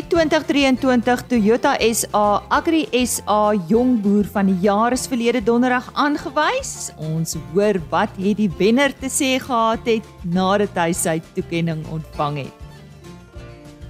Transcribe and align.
Die 0.00 0.06
2023 0.08 1.26
Toyota 1.28 1.74
SA 1.92 2.40
Agri 2.48 2.86
SA 3.04 3.52
Jong 3.68 3.98
Boer 4.00 4.24
van 4.32 4.48
die 4.48 4.56
Jaar 4.64 4.96
is 4.96 5.04
verlede 5.10 5.42
donderdag 5.44 5.90
aangewys. 5.92 6.88
Ons 7.04 7.36
hoor 7.50 7.76
wat 7.92 8.16
het 8.16 8.40
die 8.40 8.48
wenner 8.56 8.94
te 8.96 9.10
sê 9.12 9.34
gehad 9.44 9.84
het 9.84 10.08
nadat 10.24 10.80
hy 10.80 10.88
sy 10.96 11.18
toekenning 11.36 11.84
ontvang 11.92 12.40
het. 12.46 12.64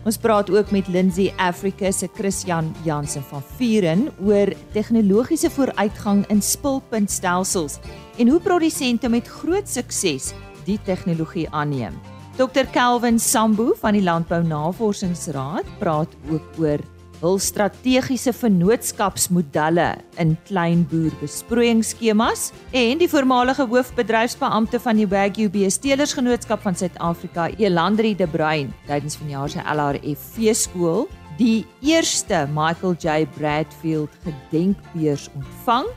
Ons 0.03 0.19
praat 0.19 0.51
ook 0.51 0.75
met 0.75 0.91
Lindsay 0.91 1.31
Africa 1.39 1.95
se 1.95 2.11
Christian 2.19 2.75
Jansen 2.83 3.23
van 3.31 3.47
Vuren 3.55 4.09
oor 4.19 4.51
tegnologiese 4.75 5.55
vooruitgang 5.55 6.25
in 6.27 6.43
spulpuntstelsels 6.43 7.79
en 8.19 8.35
hoe 8.35 8.43
produsente 8.43 9.07
met 9.07 9.31
groot 9.31 9.71
sukses 9.71 10.33
die 10.67 10.81
tegnologie 10.83 11.47
aanneem. 11.55 11.95
Dr 12.41 12.65
Kelvin 12.73 13.19
Sambu 13.21 13.75
van 13.83 13.93
die 13.93 14.01
Landbou 14.01 14.41
Navorsingsraad 14.41 15.67
praat 15.77 16.13
ook 16.33 16.55
oor 16.63 16.81
hul 17.21 17.35
strategiese 17.37 18.33
vennootskapsmodelle 18.33 19.91
in 20.23 20.31
kleinboer 20.49 21.13
besproeiingsskemas 21.21 22.47
en 22.73 23.03
die 23.03 23.09
voormalige 23.13 23.67
hoofbedryfsbeampte 23.69 24.81
van 24.81 24.97
die 24.97 25.09
Wagyu 25.11 25.51
Beestelersgenootskap 25.53 26.65
van 26.65 26.79
Suid-Afrika, 26.81 27.51
Elandri 27.61 28.15
de 28.17 28.25
Bruin, 28.25 28.73
tydens 28.89 29.19
vanjaar 29.21 29.53
se 29.53 29.67
LRF 29.75 30.25
feeskool 30.39 31.05
die 31.37 31.67
eerste 31.85 32.47
Michael 32.57 32.97
J 33.05 33.29
Bradfield 33.37 34.17
gedenkbeurs 34.25 35.29
ontvang. 35.37 35.93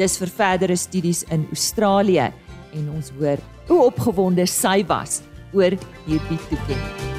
Dis 0.00 0.16
vir 0.22 0.32
verdere 0.32 0.80
studies 0.80 1.26
in 1.28 1.44
Australië 1.52 2.32
en 2.72 2.90
ons 2.96 3.12
hoor 3.20 3.36
hoe 3.68 3.80
opgewonde 3.92 4.48
sy 4.48 4.80
was 4.88 5.20
oor 5.54 5.76
hierdie 6.04 6.40
toekenning. 6.48 7.12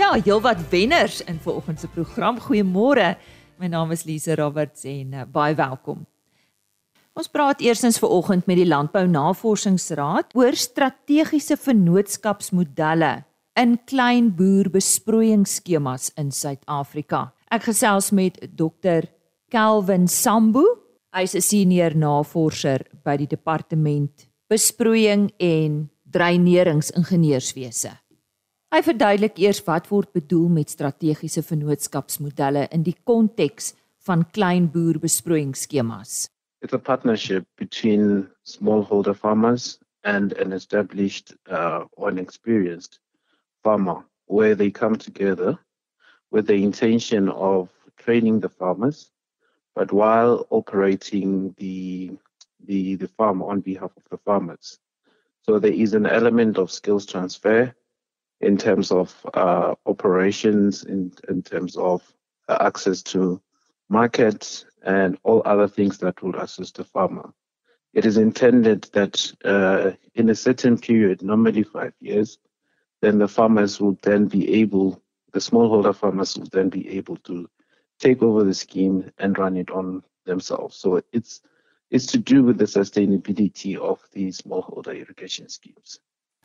Ja, 0.00 0.14
heelwat 0.16 0.58
wenners 0.72 1.20
in 1.30 1.38
vanoggend 1.40 1.80
se 1.80 1.88
program. 1.88 2.40
Goeiemôre. 2.40 3.14
My 3.60 3.68
naam 3.70 3.92
is 3.94 4.02
Lise 4.04 4.34
Roberts 4.34 4.84
en 4.88 5.12
uh, 5.14 5.26
baie 5.30 5.54
welkom. 5.54 6.02
Ons 7.12 7.28
praat 7.28 7.60
eersins 7.60 8.00
vanoggend 8.00 8.48
met 8.48 8.56
die 8.56 8.66
Landbou 8.66 9.04
Navorsingsraad 9.06 10.32
oor 10.34 10.56
strategiese 10.56 11.58
vennootskapsmodelle 11.60 13.12
in 13.60 13.76
klein 13.84 14.30
boer 14.32 14.70
besproeiingsskemas 14.72 16.14
in 16.16 16.32
Suid-Afrika. 16.32 17.26
Ek 17.52 17.68
gesels 17.68 18.08
met 18.16 18.40
Dr. 18.56 19.04
Kelvin 19.52 20.08
Sambu, 20.08 20.64
Hy's 21.12 21.34
'n 21.36 21.42
senior 21.44 21.92
navorser 21.92 22.86
by 23.04 23.18
die 23.20 23.28
departement 23.28 24.28
besproeiing 24.48 25.28
en 25.36 25.90
dreineringsingenieurswese. 26.08 27.92
Hy 28.72 28.80
verduidelik 28.80 29.36
eers 29.38 29.60
wat 29.66 29.90
word 29.90 30.08
bedoel 30.16 30.48
met 30.48 30.72
strategiese 30.72 31.42
vennootskapsmodelle 31.44 32.64
in 32.72 32.82
die 32.88 32.96
konteks 33.04 33.74
van 34.06 34.24
klein 34.32 34.70
boer 34.72 34.96
besproeiingsskemas. 34.98 36.30
It's 36.62 36.72
a 36.72 36.78
partnership 36.78 37.44
between 37.60 38.30
smallholder 38.48 39.14
farmers 39.14 39.78
and 40.04 40.32
an 40.40 40.52
established 40.52 41.36
uh, 41.50 41.84
or 41.92 42.08
an 42.08 42.18
experienced 42.18 43.00
farmer 43.62 44.00
where 44.28 44.56
they 44.56 44.70
come 44.70 44.96
together 44.96 45.58
with 46.30 46.46
the 46.46 46.56
intention 46.56 47.28
of 47.28 47.68
training 47.96 48.40
the 48.40 48.48
farmers 48.48 49.12
but 49.74 49.92
while 49.92 50.46
operating 50.50 51.54
the, 51.58 52.12
the, 52.64 52.96
the 52.96 53.08
farm 53.08 53.42
on 53.42 53.60
behalf 53.60 53.90
of 53.96 54.02
the 54.10 54.18
farmers. 54.18 54.78
So 55.42 55.58
there 55.58 55.72
is 55.72 55.94
an 55.94 56.06
element 56.06 56.58
of 56.58 56.70
skills 56.70 57.06
transfer 57.06 57.74
in 58.40 58.56
terms 58.56 58.90
of 58.90 59.14
uh, 59.34 59.74
operations, 59.86 60.84
in, 60.84 61.12
in 61.28 61.42
terms 61.42 61.76
of 61.76 62.02
uh, 62.48 62.58
access 62.60 63.02
to 63.02 63.40
markets 63.88 64.64
and 64.84 65.18
all 65.22 65.42
other 65.44 65.68
things 65.68 65.98
that 65.98 66.22
will 66.22 66.36
assist 66.36 66.76
the 66.76 66.84
farmer. 66.84 67.32
It 67.94 68.06
is 68.06 68.16
intended 68.16 68.82
that 68.94 69.32
uh, 69.44 69.92
in 70.14 70.30
a 70.30 70.34
certain 70.34 70.78
period, 70.78 71.22
normally 71.22 71.62
five 71.62 71.92
years, 72.00 72.38
then 73.02 73.18
the 73.18 73.28
farmers 73.28 73.80
will 73.80 73.98
then 74.02 74.26
be 74.26 74.60
able, 74.60 75.02
the 75.32 75.40
smallholder 75.40 75.94
farmers 75.94 76.36
will 76.36 76.48
then 76.52 76.68
be 76.68 76.88
able 76.96 77.16
to 77.18 77.48
take 78.02 78.22
over 78.22 78.44
the 78.44 78.54
scheme 78.54 79.10
and 79.18 79.38
run 79.38 79.56
it 79.56 79.70
on 79.70 80.02
themselves. 80.26 80.76
So 80.76 81.00
it's 81.12 81.40
it's 81.90 82.06
to 82.06 82.18
do 82.18 82.42
with 82.42 82.58
the 82.58 82.64
sustainability 82.64 83.76
of 83.76 84.00
these 84.12 84.40
smallholder 84.40 84.96
irrigation 84.96 85.48
schemes. 85.48 86.00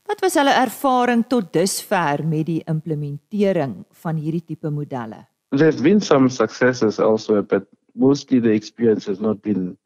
Wat 0.07 0.21
was 0.21 0.35
hulle 0.39 0.51
ervaring 0.55 1.23
tot 1.27 1.53
dusver 1.53 2.23
met 2.23 2.45
die 2.47 2.61
implementering 2.67 3.73
van 4.03 4.19
hierdie 4.19 4.43
tipe 4.43 4.69
modelle? 4.71 5.25
There's 5.51 5.81
been 5.81 6.01
some 6.01 6.29
successes 6.29 6.99
also, 6.99 7.41
but 7.41 7.67
mostly 7.95 8.39
the 8.39 8.51
experience 8.51 9.05
has 9.05 9.19
not 9.19 9.41
been 9.41 9.77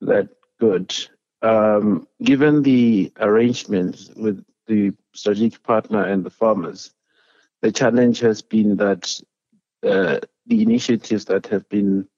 that 0.00 0.28
good. 0.60 0.94
Um, 1.42 2.06
given 2.22 2.62
the 2.62 3.12
arrangements 3.20 4.10
with 4.16 4.44
the 4.66 4.92
strategic 5.14 5.62
partner 5.62 6.04
and 6.04 6.24
the 6.24 6.30
farmers, 6.30 6.90
the 7.62 7.70
challenge 7.72 8.18
has 8.20 8.42
been 8.42 8.76
that 8.76 9.22
uh, 9.86 10.18
the 10.48 10.62
initiatives 10.62 11.26
that 11.26 11.46
have 11.46 11.68
been 11.68 12.08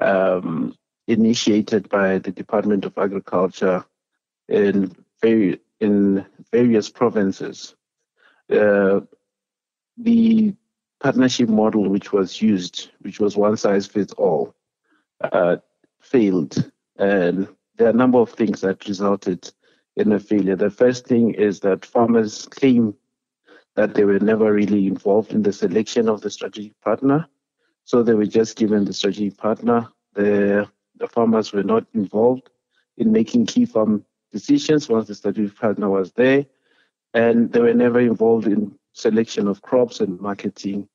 um, 0.00 0.74
initiated 1.06 1.88
by 1.88 2.18
the 2.18 2.32
Department 2.32 2.84
of 2.84 2.98
Agriculture 2.98 3.84
in, 4.48 4.94
very, 5.22 5.60
in 5.80 6.26
various 6.52 6.90
provinces. 6.90 7.74
Uh, 8.52 9.00
the 9.96 10.54
partnership 11.00 11.48
model 11.48 11.88
which 11.88 12.12
was 12.12 12.42
used, 12.42 12.90
which 13.00 13.20
was 13.20 13.36
one 13.36 13.56
size 13.56 13.86
fits 13.86 14.12
all, 14.14 14.54
uh, 15.20 15.56
failed. 16.00 16.70
And 16.96 17.48
there 17.76 17.86
are 17.86 17.90
a 17.90 17.94
number 17.94 18.18
of 18.18 18.30
things 18.30 18.60
that 18.62 18.86
resulted 18.86 19.50
in 19.96 20.12
a 20.12 20.20
failure. 20.20 20.56
The 20.56 20.70
first 20.70 21.06
thing 21.06 21.34
is 21.34 21.60
that 21.60 21.84
farmers 21.84 22.46
claim 22.46 22.94
that 23.76 23.94
they 23.94 24.04
were 24.04 24.18
never 24.18 24.52
really 24.52 24.86
involved 24.86 25.32
in 25.32 25.42
the 25.42 25.52
selection 25.52 26.08
of 26.08 26.20
the 26.20 26.30
strategic 26.30 26.80
partner. 26.80 27.28
So 27.88 28.02
they 28.02 28.12
were 28.12 28.26
just 28.26 28.58
given 28.58 28.84
the 28.84 28.92
strategic 28.92 29.38
partner. 29.38 29.88
The, 30.12 30.68
the 30.98 31.08
farmers 31.08 31.54
were 31.54 31.62
not 31.62 31.86
involved 31.94 32.50
in 32.98 33.10
making 33.12 33.46
key 33.46 33.64
farm 33.64 34.04
decisions 34.30 34.90
once 34.90 35.08
the 35.08 35.14
strategic 35.14 35.58
partner 35.58 35.88
was 35.88 36.12
there. 36.12 36.44
And 37.14 37.50
they 37.50 37.60
were 37.60 37.72
never 37.72 37.98
involved 37.98 38.46
in 38.46 38.78
selection 38.92 39.48
of 39.48 39.62
crops 39.62 40.00
and 40.00 40.20
marketing. 40.20 40.86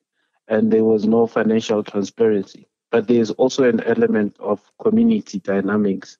And 0.47 0.71
there 0.71 0.83
was 0.83 1.07
no 1.07 1.25
financial 1.25 1.83
transparency. 1.83 2.67
But 2.91 3.07
there's 3.07 3.31
also 3.31 3.67
an 3.67 3.79
element 3.85 4.35
of 4.39 4.61
community 4.79 5.39
dynamics 5.39 6.19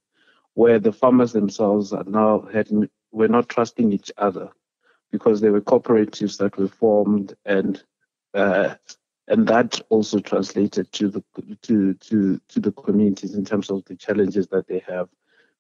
where 0.56 0.80
the 0.80 0.92
farmers 0.92 1.34
themselves 1.34 1.94
are 1.94 2.06
now 2.06 2.48
had, 2.52 2.68
were 3.12 3.28
not 3.28 3.48
trusting 3.48 3.94
each 3.94 4.12
other 4.18 4.50
because 5.12 5.40
there 5.40 5.52
were 5.52 5.62
cooperatives 5.62 6.40
that 6.40 6.58
were 6.58 6.68
formed 6.68 7.36
and 7.46 7.84
uh, 8.34 8.74
and 9.28 9.48
that 9.48 9.80
also 9.90 10.20
translated 10.20 10.92
to 10.92 11.10
the 11.10 11.24
to 11.62 11.94
to 11.96 12.40
to 12.50 12.60
the 12.60 12.72
communities 12.72 13.36
in 13.36 13.46
terms 13.46 13.70
of 13.70 13.84
the 13.86 13.96
challenges 13.96 14.48
that 14.48 14.68
they 14.68 14.80
have, 14.88 15.10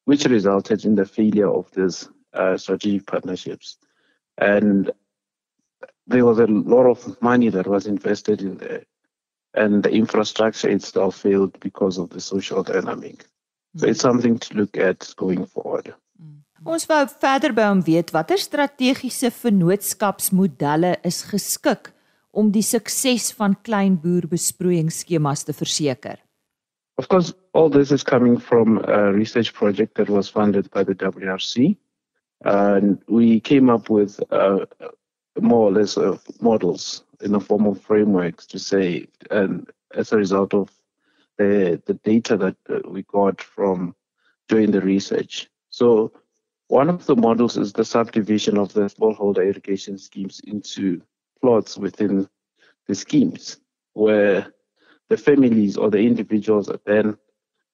which 0.05 0.25
resulted 0.25 0.85
in 0.85 0.95
the 0.95 1.05
failure 1.05 1.49
of 1.49 1.71
these 1.71 2.09
uh, 2.33 2.57
strategic 2.57 3.07
partnerships, 3.07 3.77
and 4.37 4.91
there 6.07 6.25
was 6.25 6.39
a 6.39 6.47
lot 6.47 6.85
of 6.85 7.21
money 7.21 7.49
that 7.49 7.67
was 7.67 7.87
invested 7.87 8.41
in 8.41 8.57
there, 8.57 8.83
and 9.53 9.83
the 9.83 9.91
infrastructure 9.91 10.69
itself 10.69 11.17
failed 11.17 11.57
because 11.59 11.97
of 11.97 12.09
the 12.09 12.19
social 12.19 12.63
dynamic. 12.63 13.25
So 13.75 13.87
it's 13.87 14.01
something 14.01 14.37
to 14.39 14.53
look 14.53 14.77
at 14.77 15.13
going 15.17 15.45
forward. 15.45 15.95
Mm. 16.21 16.43
Ons 16.65 16.85
wou 16.87 17.07
verder 17.21 17.53
by 17.53 17.63
hom 17.63 17.81
weet 17.81 18.11
watter 18.13 18.37
strategiese 18.37 19.31
vennootskapsmodelle 19.31 20.99
is 21.03 21.23
geskik 21.31 21.92
om 22.33 22.49
die 22.51 22.65
sukses 22.65 23.31
van 23.37 23.55
te 25.45 25.53
verseker? 25.53 26.17
Of 26.97 27.07
course, 27.07 27.33
all 27.53 27.69
this 27.69 27.91
is 27.91 28.03
coming 28.03 28.37
from 28.37 28.77
a 28.87 29.11
research 29.13 29.53
project 29.53 29.95
that 29.95 30.09
was 30.09 30.29
funded 30.29 30.69
by 30.71 30.83
the 30.83 30.95
WRC. 30.95 31.75
And 32.45 33.01
we 33.07 33.39
came 33.39 33.69
up 33.69 33.89
with 33.89 34.19
uh, 34.31 34.65
more 35.39 35.69
or 35.69 35.71
less 35.71 35.97
uh, 35.97 36.17
models 36.41 37.03
in 37.21 37.31
the 37.31 37.39
form 37.39 37.65
of 37.65 37.81
frameworks 37.81 38.45
to 38.47 38.59
say, 38.59 39.07
and 39.31 39.69
as 39.95 40.11
a 40.11 40.17
result 40.17 40.53
of 40.53 40.69
the, 41.37 41.81
the 41.85 41.93
data 41.93 42.37
that 42.37 42.57
uh, 42.69 42.79
we 42.87 43.03
got 43.03 43.41
from 43.41 43.95
doing 44.49 44.71
the 44.71 44.81
research. 44.81 45.49
So 45.69 46.11
one 46.67 46.89
of 46.89 47.05
the 47.05 47.15
models 47.15 47.57
is 47.57 47.73
the 47.73 47.85
subdivision 47.85 48.57
of 48.57 48.73
the 48.73 48.81
smallholder 48.81 49.47
irrigation 49.47 49.97
schemes 49.97 50.41
into 50.45 51.01
plots 51.43 51.77
within 51.77 52.29
the 52.87 52.95
schemes 52.95 53.57
where 53.93 54.47
the 55.09 55.17
families 55.17 55.75
or 55.75 55.91
the 55.91 55.99
individuals 55.99 56.71
then 56.85 57.17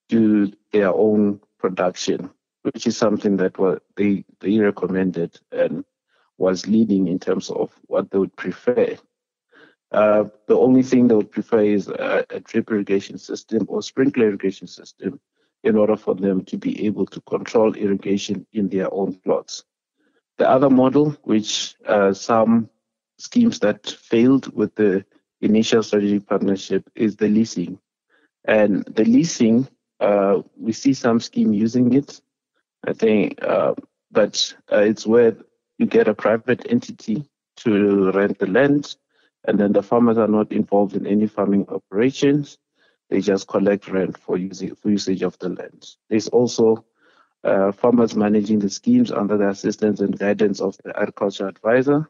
do 0.07 0.51
their 0.73 0.91
own 0.91 1.39
production, 1.59 2.31
which 2.63 2.87
is 2.87 2.97
something 2.97 3.37
that 3.37 3.53
they, 3.95 4.25
they 4.39 4.57
recommended 4.57 5.39
and 5.51 5.85
was 6.39 6.65
leading 6.65 7.07
in 7.07 7.19
terms 7.19 7.51
of 7.51 7.71
what 7.85 8.09
they 8.09 8.17
would 8.17 8.35
prefer. 8.35 8.97
Uh, 9.91 10.23
the 10.47 10.57
only 10.57 10.81
thing 10.81 11.07
they 11.07 11.15
would 11.15 11.31
prefer 11.31 11.61
is 11.61 11.89
a, 11.89 12.25
a 12.31 12.39
drip 12.39 12.71
irrigation 12.71 13.19
system 13.19 13.65
or 13.67 13.83
sprinkler 13.83 14.29
irrigation 14.29 14.65
system 14.65 15.19
in 15.63 15.75
order 15.75 15.95
for 15.95 16.15
them 16.15 16.43
to 16.45 16.57
be 16.57 16.87
able 16.87 17.05
to 17.05 17.21
control 17.21 17.75
irrigation 17.75 18.47
in 18.51 18.67
their 18.69 18.91
own 18.91 19.13
plots. 19.23 19.63
The 20.39 20.49
other 20.49 20.71
model, 20.71 21.11
which 21.23 21.75
uh, 21.85 22.13
some 22.13 22.69
schemes 23.19 23.59
that 23.59 23.87
failed 23.87 24.53
with 24.55 24.73
the 24.75 25.05
initial 25.41 25.83
strategic 25.83 26.27
partnership, 26.27 26.89
is 26.95 27.15
the 27.15 27.27
leasing. 27.27 27.79
And 28.45 28.83
the 28.85 29.05
leasing, 29.05 29.67
uh, 29.99 30.41
we 30.57 30.71
see 30.71 30.93
some 30.93 31.19
scheme 31.19 31.53
using 31.53 31.93
it. 31.93 32.21
I 32.87 32.93
think, 32.93 33.43
uh, 33.43 33.75
but 34.11 34.53
uh, 34.71 34.79
it's 34.79 35.05
where 35.05 35.35
you 35.77 35.85
get 35.85 36.07
a 36.07 36.13
private 36.13 36.65
entity 36.69 37.29
to 37.57 38.11
rent 38.11 38.39
the 38.39 38.47
land, 38.47 38.95
and 39.45 39.59
then 39.59 39.73
the 39.73 39.83
farmers 39.83 40.17
are 40.17 40.27
not 40.27 40.51
involved 40.51 40.95
in 40.95 41.05
any 41.05 41.27
farming 41.27 41.65
operations. 41.69 42.57
They 43.09 43.21
just 43.21 43.47
collect 43.47 43.87
rent 43.89 44.17
for 44.17 44.37
using 44.37 44.75
for 44.75 44.89
usage 44.89 45.23
of 45.23 45.37
the 45.39 45.49
land. 45.49 45.85
There's 46.09 46.27
also 46.29 46.85
uh, 47.43 47.71
farmers 47.71 48.15
managing 48.15 48.59
the 48.59 48.69
schemes 48.69 49.11
under 49.11 49.37
the 49.37 49.49
assistance 49.49 49.99
and 49.99 50.17
guidance 50.17 50.61
of 50.61 50.77
the 50.83 50.97
agriculture 50.97 51.47
advisor, 51.47 52.09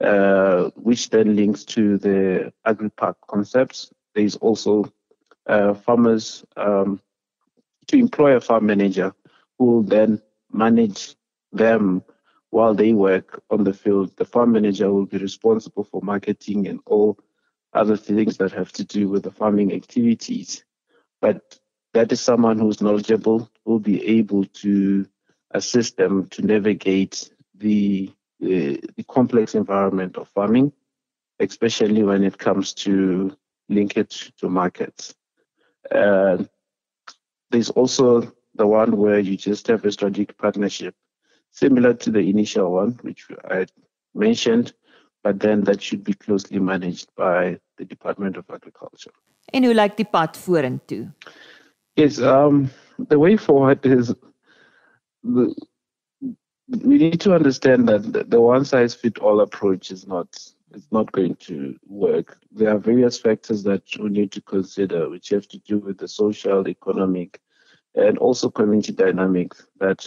uh, 0.00 0.70
which 0.76 1.10
then 1.10 1.36
links 1.36 1.64
to 1.64 1.98
the 1.98 2.52
agri-park 2.64 3.16
concepts. 3.28 3.90
There's 4.14 4.36
also 4.36 4.92
uh, 5.46 5.74
farmers 5.74 6.44
um, 6.56 7.00
to 7.88 7.96
employ 7.98 8.36
a 8.36 8.40
farm 8.40 8.66
manager 8.66 9.14
who 9.58 9.64
will 9.64 9.82
then 9.82 10.20
manage 10.52 11.16
them 11.52 12.02
while 12.50 12.74
they 12.74 12.92
work 12.92 13.42
on 13.50 13.64
the 13.64 13.74
field. 13.74 14.16
The 14.16 14.24
farm 14.24 14.52
manager 14.52 14.92
will 14.92 15.06
be 15.06 15.18
responsible 15.18 15.84
for 15.84 16.00
marketing 16.02 16.66
and 16.66 16.80
all 16.86 17.18
other 17.72 17.96
things 17.96 18.36
that 18.38 18.52
have 18.52 18.72
to 18.72 18.84
do 18.84 19.08
with 19.08 19.22
the 19.22 19.30
farming 19.30 19.72
activities. 19.72 20.64
But 21.20 21.58
that 21.94 22.12
is 22.12 22.20
someone 22.20 22.58
who's 22.58 22.80
knowledgeable, 22.80 23.50
will 23.64 23.80
be 23.80 24.04
able 24.06 24.44
to 24.44 25.06
assist 25.52 25.96
them 25.96 26.28
to 26.28 26.42
navigate 26.42 27.30
the, 27.54 28.10
the, 28.40 28.80
the 28.96 29.04
complex 29.04 29.54
environment 29.54 30.16
of 30.16 30.28
farming, 30.28 30.72
especially 31.40 32.02
when 32.02 32.24
it 32.24 32.38
comes 32.38 32.72
to 32.74 33.36
linkage 33.68 34.32
to 34.36 34.48
markets. 34.48 35.14
Uh, 35.90 36.44
there's 37.50 37.70
also 37.70 38.32
the 38.54 38.66
one 38.66 38.96
where 38.96 39.18
you 39.18 39.36
just 39.36 39.66
have 39.66 39.84
a 39.84 39.92
strategic 39.92 40.36
partnership, 40.38 40.94
similar 41.50 41.94
to 41.94 42.10
the 42.10 42.20
initial 42.20 42.72
one, 42.72 42.98
which 43.02 43.26
I 43.50 43.66
mentioned, 44.14 44.74
but 45.22 45.40
then 45.40 45.64
that 45.64 45.82
should 45.82 46.04
be 46.04 46.14
closely 46.14 46.58
managed 46.58 47.08
by 47.16 47.58
the 47.76 47.84
Department 47.84 48.36
of 48.36 48.44
Agriculture. 48.50 49.12
And 49.52 49.64
En 49.64 49.70
hoe 49.70 49.74
lyk 49.74 49.96
die 49.96 50.04
pad 50.04 50.36
vorentoe? 50.36 51.14
Yes, 51.96 52.20
um 52.20 52.70
the 53.08 53.18
way 53.18 53.36
forward 53.36 53.84
is 53.86 54.14
the, 55.22 55.54
we 56.68 56.98
need 56.98 57.20
to 57.22 57.34
understand 57.34 57.88
that 57.88 58.30
the, 58.30 58.40
one 58.40 58.64
size 58.64 58.94
fit 58.94 59.18
all 59.18 59.40
approach 59.40 59.90
is 59.90 60.06
not 60.06 60.28
it's 60.74 60.92
not 60.92 61.10
going 61.12 61.34
to 61.36 61.78
work. 61.86 62.38
There 62.52 62.68
are 62.74 62.78
various 62.78 63.18
factors 63.18 63.62
that 63.62 63.84
we 63.98 64.10
need 64.10 64.32
to 64.32 64.42
consider, 64.42 65.08
which 65.08 65.30
have 65.30 65.48
to 65.48 65.58
do 65.60 65.78
with 65.78 65.96
the 65.96 66.06
social, 66.06 66.68
economic, 66.68 67.40
and 67.94 68.18
also 68.18 68.50
community 68.50 68.92
dynamics 68.92 69.66
that 69.80 70.06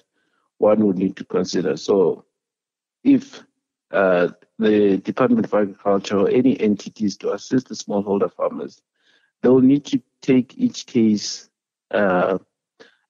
one 0.60 0.86
would 0.86 1.00
need 1.00 1.16
to 1.18 1.26
consider. 1.26 1.78
So, 1.78 2.26
if 3.04 3.44
uh, 3.90 4.30
the 4.60 4.98
Department 4.98 5.48
of 5.48 5.54
Agriculture 5.54 6.20
or 6.20 6.30
any 6.30 6.60
entities 6.62 7.18
to 7.18 7.34
assist 7.34 7.70
the 7.70 7.76
smallholder 7.76 8.32
farmers, 8.32 8.84
they 9.42 9.50
will 9.50 9.62
need 9.62 9.86
to 9.86 10.00
take 10.22 10.56
each 10.58 10.86
case 10.86 11.50
uh, 11.90 12.38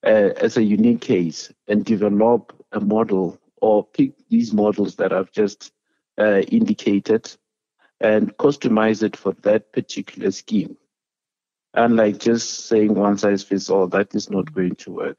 uh, 0.04 0.30
as 0.38 0.56
a 0.56 0.64
unique 0.64 1.02
case 1.02 1.52
and 1.68 1.84
develop 1.84 2.56
a 2.72 2.80
model 2.80 3.38
or 3.62 3.86
pick 3.86 4.14
these 4.30 4.54
models 4.54 4.96
that 4.98 5.14
I've 5.14 5.32
just 5.32 5.72
uh, 6.20 6.42
indicated 6.42 7.36
and 8.00 8.36
customize 8.38 9.04
it 9.04 9.16
for 9.16 9.34
that 9.44 9.72
particular 9.72 10.32
scheme. 10.32 10.76
Unlike 11.74 12.18
just 12.20 12.66
saying 12.66 12.96
one 12.96 13.18
size 13.18 13.44
fits 13.44 13.70
all, 13.70 13.88
that 13.88 14.14
is 14.16 14.30
not 14.30 14.54
going 14.54 14.76
to 14.76 14.92
work. 14.92 15.18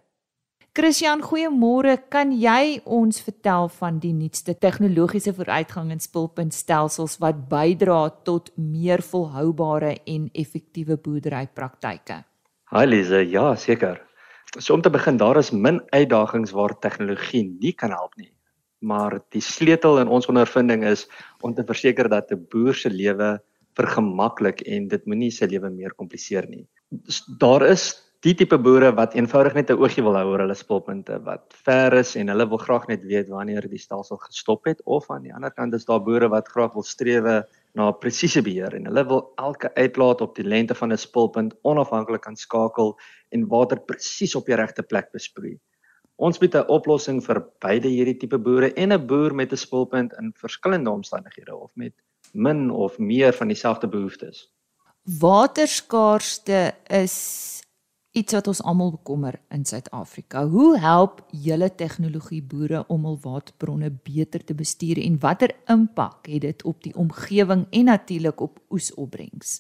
Christian, 0.75 1.21
goeiemôre. 1.23 1.93
Kan 2.11 2.33
jy 2.35 2.81
ons 2.83 3.21
vertel 3.23 3.69
van 3.77 3.95
die 4.03 4.11
nuutste 4.11 4.51
tegnologiese 4.59 5.31
vooruitgang 5.37 5.93
in 5.93 6.01
spulpuntstelsels 6.03 7.13
wat 7.23 7.45
bydra 7.47 8.09
tot 8.27 8.49
meer 8.59 8.99
volhoubare 8.99 9.93
en 10.03 10.25
effektiewe 10.35 10.97
boerderypraktyke? 10.99 12.17
Hi 12.75 12.83
Lize, 12.89 13.21
ja, 13.31 13.53
seker. 13.55 14.01
So 14.57 14.75
om 14.75 14.83
te 14.83 14.91
begin, 14.91 15.15
daar 15.15 15.39
is 15.39 15.53
min 15.55 15.79
uitdagings 15.95 16.51
waar 16.51 16.75
tegnologie 16.83 17.45
nie 17.47 17.71
kan 17.71 17.95
help 17.95 18.19
nie. 18.19 18.33
Maar 18.83 19.21
die 19.31 19.45
sleutel 19.47 20.01
in 20.03 20.11
ons 20.11 20.27
ondervinding 20.27 20.83
is 20.83 21.05
om 21.39 21.55
te 21.55 21.63
verseker 21.63 22.11
dat 22.11 22.35
'n 22.35 22.47
boer 22.51 22.75
se 22.75 22.91
lewe 22.91 23.39
vergemaklik 23.79 24.59
en 24.67 24.89
dit 24.91 25.05
moenie 25.07 25.31
sy 25.31 25.47
lewe 25.47 25.69
meer 25.69 25.95
kompliseer 25.95 26.49
nie. 26.49 26.67
Daar 27.39 27.63
is 27.63 28.04
die 28.25 28.33
tipe 28.33 28.57
boere 28.57 28.87
wat 28.97 29.13
eenvoudig 29.13 29.53
net 29.53 29.69
'n 29.69 29.77
oogie 29.77 30.01
wil 30.01 30.15
hou 30.17 30.31
oor 30.31 30.41
hulle 30.41 30.55
spulpunte 30.57 31.19
wat 31.25 31.53
ver 31.65 31.93
is 31.93 32.15
en 32.15 32.31
hulle 32.33 32.47
wil 32.49 32.57
graag 32.57 32.87
net 32.87 33.03
weet 33.05 33.27
wanneer 33.29 33.67
die 33.69 33.77
stelsel 33.77 34.17
gestop 34.17 34.65
het 34.65 34.81
of 34.85 35.11
aan 35.11 35.21
die 35.27 35.33
ander 35.33 35.51
kant 35.51 35.73
is 35.77 35.85
daar 35.85 36.01
boere 36.01 36.29
wat 36.29 36.47
graag 36.47 36.73
wil 36.73 36.83
strewe 36.83 37.45
na 37.75 37.91
presiese 37.91 38.41
beheer 38.41 38.73
en 38.73 38.85
hulle 38.89 39.03
wil 39.05 39.21
elke 39.37 39.69
uitlaat 39.75 40.21
op 40.21 40.33
die 40.35 40.47
lengte 40.47 40.73
van 40.73 40.91
'n 40.91 40.97
spulpunt 40.97 41.53
onafhanklik 41.61 42.21
kan 42.21 42.35
skakel 42.35 42.97
en 43.29 43.47
water 43.47 43.77
presies 43.77 44.35
op 44.35 44.45
die 44.45 44.55
regte 44.55 44.81
plek 44.81 45.11
besproei. 45.11 45.59
Ons 46.17 46.39
bied 46.39 46.55
'n 46.55 46.65
oplossing 46.67 47.21
vir 47.21 47.45
beide 47.59 47.87
hierdie 47.87 48.17
tipe 48.17 48.39
boere 48.39 48.73
en 48.73 48.91
'n 48.91 49.05
boer 49.05 49.35
met 49.35 49.51
'n 49.51 49.57
spulpunt 49.57 50.13
in 50.19 50.33
verskillende 50.33 50.89
omstandighede 50.89 51.55
of 51.55 51.69
met 51.75 51.93
min 52.33 52.71
of 52.71 52.97
meer 52.97 53.33
van 53.33 53.47
dieselfde 53.47 53.87
behoeftes. 53.87 54.49
Waterskaarste 55.19 56.73
is 56.89 57.54
iets 58.15 58.33
wat 58.33 58.47
ons 58.47 58.61
almal 58.63 58.93
bekommer 58.95 59.35
in 59.51 59.65
Suid-Afrika. 59.67 60.45
Hoe 60.47 60.77
help 60.79 61.19
julle 61.45 61.67
tegnologie 61.75 62.41
boere 62.43 62.85
om 62.87 63.03
hul 63.07 63.17
waterbronne 63.23 63.89
beter 64.07 64.43
te 64.43 64.55
bestuur 64.55 65.01
en 65.03 65.17
watter 65.19 65.51
impak 65.71 66.29
het 66.31 66.45
dit 66.45 66.63
op 66.63 66.79
die 66.83 66.93
omgewing 66.95 67.65
en 67.75 67.89
natuurlik 67.91 68.39
op 68.41 68.61
oesopbrengs? 68.71 69.57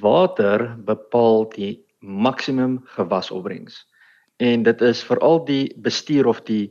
Water 0.00 0.68
bepaal 0.86 1.48
die 1.56 1.72
maksimum 1.98 2.78
gewasopbrengs. 2.94 3.82
En 4.38 4.62
dit 4.62 4.80
is 4.86 5.02
veral 5.02 5.42
die 5.44 5.74
bestuur 5.82 6.30
of 6.30 6.44
die 6.46 6.68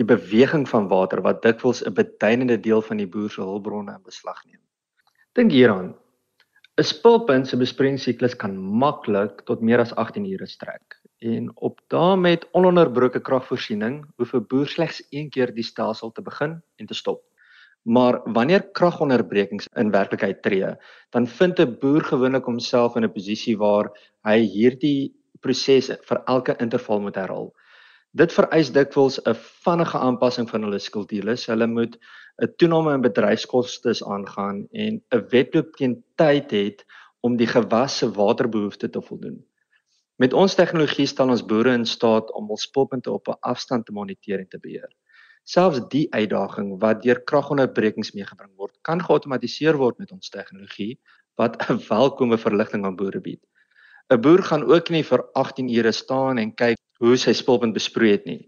die 0.00 0.06
beweging 0.08 0.64
van 0.68 0.86
water 0.88 1.20
wat 1.20 1.42
dikwels 1.42 1.82
'n 1.84 1.92
beduidende 1.92 2.56
deel 2.60 2.82
van 2.82 2.96
die 2.96 3.06
boer 3.06 3.30
se 3.30 3.40
hulpbronne 3.40 3.92
in 3.92 4.02
beslag 4.02 4.44
neem. 4.44 4.62
Dink 5.32 5.50
hieraan. 5.50 5.94
'n 6.80 6.84
Spulpunt 6.88 7.48
se 7.48 7.56
besproeiingssiklus 7.60 8.34
kan 8.42 8.54
maklik 8.82 9.42
tot 9.48 9.60
meer 9.68 9.80
as 9.82 9.90
18 10.02 10.24
ure 10.24 10.46
strek. 10.48 10.94
En 11.20 11.50
op 11.68 11.82
dae 11.92 12.14
met 12.16 12.46
ononderbroke 12.56 13.20
kragvoorsiening 13.20 13.98
hoef 14.16 14.32
'n 14.34 14.46
boer 14.48 14.70
slegs 14.74 15.02
een 15.10 15.28
keer 15.34 15.52
die 15.52 15.66
stelsel 15.68 16.12
te 16.16 16.22
begin 16.22 16.54
en 16.80 16.86
te 16.86 16.94
stop. 16.94 17.20
Maar 17.84 18.22
wanneer 18.24 18.70
kragonderbrekings 18.72 19.68
in 19.76 19.90
werklikheid 19.90 20.42
tree, 20.42 20.72
dan 21.10 21.26
vind 21.26 21.60
'n 21.60 21.76
boer 21.80 22.04
gewoonlik 22.08 22.44
homself 22.44 22.96
in 22.96 23.04
'n 23.04 23.12
posisie 23.12 23.56
waar 23.58 23.92
hy 24.24 24.38
hierdie 24.40 25.12
proses 25.40 25.92
vir 26.08 26.22
elke 26.24 26.56
interval 26.58 27.00
moet 27.00 27.20
herhaal. 27.20 27.52
Dit 28.12 28.32
vereis 28.36 28.68
dikwels 28.68 29.14
'n 29.24 29.32
vinnige 29.64 29.98
aanpassing 29.98 30.48
van 30.48 30.66
hulle 30.66 30.78
skuldeles. 30.78 31.46
Hulle 31.48 31.66
moet 31.66 31.94
'n 32.42 32.48
toename 32.60 32.92
in 32.94 33.04
bedryfskoste 33.06 33.94
aangaan 34.04 34.66
en 34.72 35.00
'n 35.00 35.22
wedloop 35.30 35.72
teen 35.76 36.04
tyd 36.16 36.50
het 36.50 36.84
om 37.20 37.36
die 37.36 37.46
gewas 37.46 37.96
se 37.98 38.10
waterbehoeftes 38.10 38.90
te 38.90 39.02
voldoen. 39.02 39.38
Met 40.18 40.32
ons 40.32 40.54
tegnologie 40.54 41.06
staan 41.06 41.30
ons 41.30 41.44
boere 41.44 41.72
in 41.72 41.86
staat 41.86 42.32
om 42.32 42.46
hul 42.46 42.56
spulpunte 42.56 43.10
op 43.10 43.28
'n 43.28 43.40
afstand 43.40 43.86
te 43.86 43.92
moniteer 43.92 44.38
en 44.38 44.48
te 44.48 44.58
beheer. 44.58 44.92
Selfs 45.44 45.80
die 45.88 46.06
uitdaging 46.12 46.80
wat 46.80 47.02
deur 47.02 47.20
kragonderbrekings 47.24 48.12
meegebring 48.12 48.52
word, 48.56 48.76
kan 48.82 49.00
geautomatiseer 49.00 49.76
word 49.76 49.98
met 49.98 50.12
ons 50.12 50.28
tegnologie 50.28 51.00
wat 51.36 51.56
'n 51.70 51.80
welkome 51.88 52.38
verligting 52.38 52.84
aan 52.84 52.96
boere 52.96 53.20
bied. 53.20 53.40
'n 54.10 54.20
Boer 54.20 54.42
gaan 54.42 54.64
ook 54.64 54.90
nie 54.90 55.02
vir 55.02 55.24
18 55.32 55.68
ure 55.68 55.92
staan 55.92 56.38
en 56.38 56.54
kyk 56.54 56.76
hoe 57.02 57.18
sy 57.18 57.34
spulpunt 57.34 57.74
besproei 57.74 58.14
het 58.14 58.26
nie. 58.28 58.42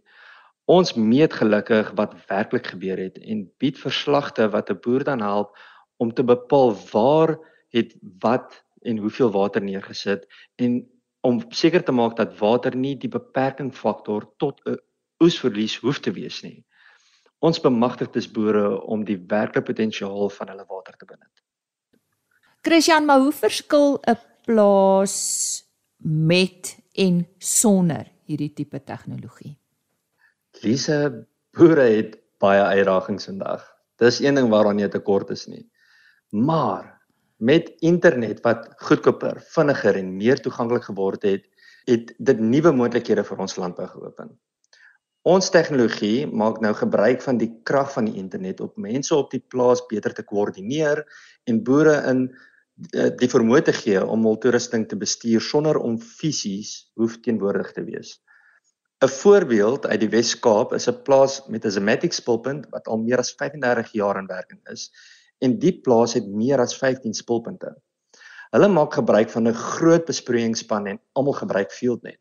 Ons 0.70 0.94
meet 0.94 1.34
gelukkig 1.34 1.90
wat 1.98 2.14
werklik 2.30 2.70
gebeur 2.72 3.00
het 3.02 3.18
en 3.20 3.44
bied 3.60 3.78
verslagte 3.80 4.46
wat 4.54 4.70
'n 4.70 4.80
boer 4.84 5.04
dan 5.04 5.20
help 5.20 5.58
om 5.98 6.14
te 6.14 6.24
bepaal 6.24 6.72
waar 6.92 7.38
het 7.74 7.94
wat 8.22 8.64
en 8.82 8.98
hoeveel 8.98 9.30
water 9.30 9.62
neergesit 9.62 10.26
en 10.56 10.86
om 11.20 11.40
seker 11.48 11.84
te 11.84 11.92
maak 11.92 12.16
dat 12.16 12.38
water 12.38 12.76
nie 12.76 12.96
die 12.96 13.08
beperking 13.08 13.74
faktor 13.74 14.28
tot 14.38 14.60
'n 14.66 14.78
oesverlies 15.20 15.76
hoef 15.76 15.98
te 15.98 16.12
wees 16.12 16.42
nie. 16.42 16.64
Ons 17.38 17.60
bemagtig 17.60 18.10
dus 18.10 18.30
boere 18.30 18.80
om 18.82 19.04
die 19.04 19.18
werklike 19.28 19.62
potensiaal 19.62 20.30
van 20.30 20.48
hulle 20.48 20.64
water 20.68 20.94
te 20.96 21.04
benut. 21.04 21.42
Christian, 22.62 23.04
maar 23.04 23.18
hoe 23.18 23.32
verskil 23.32 24.00
'n 24.08 24.18
plaas 24.44 25.64
met 25.98 26.78
en 26.92 27.28
sonder 27.38 28.13
hierdie 28.28 28.52
tipe 28.56 28.80
tegnologie? 28.80 29.54
Lise, 30.62 31.26
boere 31.56 31.86
het 31.90 32.18
baie 32.42 32.62
uitdagings 32.62 33.28
vandag. 33.30 33.64
Dis 34.02 34.20
een 34.22 34.38
ding 34.38 34.50
waaraan 34.52 34.80
jy 34.82 34.88
tekort 34.92 35.30
is 35.34 35.46
nie. 35.50 35.64
Maar 36.34 36.90
met 37.38 37.70
internet 37.84 38.40
wat 38.46 38.68
goedkoper, 38.88 39.40
vinniger 39.54 39.98
en 39.98 40.16
meer 40.16 40.40
toeganklik 40.42 40.88
geword 40.88 41.22
het, 41.26 41.46
het 41.88 42.14
dit 42.18 42.40
nuwe 42.40 42.72
moontlikhede 42.72 43.24
vir 43.26 43.44
ons 43.44 43.56
landbou 43.60 43.86
geopen. 43.90 44.32
Ons 45.24 45.48
tegnologie 45.52 46.26
maak 46.28 46.60
nou 46.60 46.74
gebruik 46.76 47.22
van 47.24 47.38
die 47.40 47.48
krag 47.64 47.92
van 47.94 48.08
die 48.10 48.18
internet 48.20 48.60
om 48.60 48.72
mense 48.76 49.14
op 49.16 49.30
die 49.32 49.40
plaas 49.40 49.80
beter 49.88 50.12
te 50.12 50.24
koördineer 50.24 51.00
en 51.48 51.62
boere 51.64 51.96
in 52.10 52.26
die 52.74 53.30
vermoë 53.30 53.62
te 53.68 53.72
gee 53.72 54.00
om 54.02 54.24
hul 54.26 54.38
toerusting 54.42 54.88
te 54.90 54.96
bestuur 54.98 55.40
sonder 55.40 55.78
om 55.78 55.98
fisies 55.98 56.90
hoef 56.98 57.20
teenwoordig 57.22 57.72
te 57.72 57.84
wees. 57.86 58.18
'n 59.04 59.08
Voorbeeld 59.08 59.86
uit 59.86 60.00
die 60.00 60.08
Wes-Kaap 60.08 60.72
is 60.72 60.88
'n 60.88 61.02
plaas 61.06 61.42
met 61.48 61.64
'n 61.64 61.70
Zematic 61.70 62.12
spulpunt 62.12 62.66
wat 62.70 62.86
al 62.88 62.98
meer 62.98 63.18
as 63.18 63.34
35 63.34 63.92
jaar 63.92 64.18
in 64.18 64.26
werking 64.26 64.60
is 64.72 64.90
en 65.40 65.58
die 65.58 65.80
plaas 65.80 66.14
het 66.14 66.26
meer 66.26 66.60
as 66.60 66.76
15 66.78 67.14
spulpunte. 67.14 67.74
Hulle 68.50 68.68
maak 68.68 68.94
gebruik 68.94 69.30
van 69.30 69.48
'n 69.48 69.54
groot 69.54 70.04
besproeiingsspan 70.04 70.86
en 70.86 71.00
almal 71.12 71.32
gebruik 71.32 71.72
FieldNet. 71.72 72.20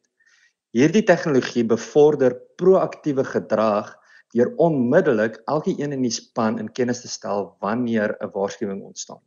Hierdie 0.74 1.04
tegnologie 1.04 1.66
bevorder 1.66 2.34
proaktiewe 2.58 3.24
gedrag 3.24 3.96
deur 4.34 4.54
onmiddellik 4.58 5.42
elkeen 5.46 5.92
in 5.92 6.02
die 6.02 6.12
span 6.12 6.60
in 6.60 6.72
kennis 6.72 7.02
te 7.02 7.08
stel 7.08 7.56
wanneer 7.60 8.18
'n 8.20 8.32
waarskuwing 8.34 8.84
ontstaan. 8.84 9.22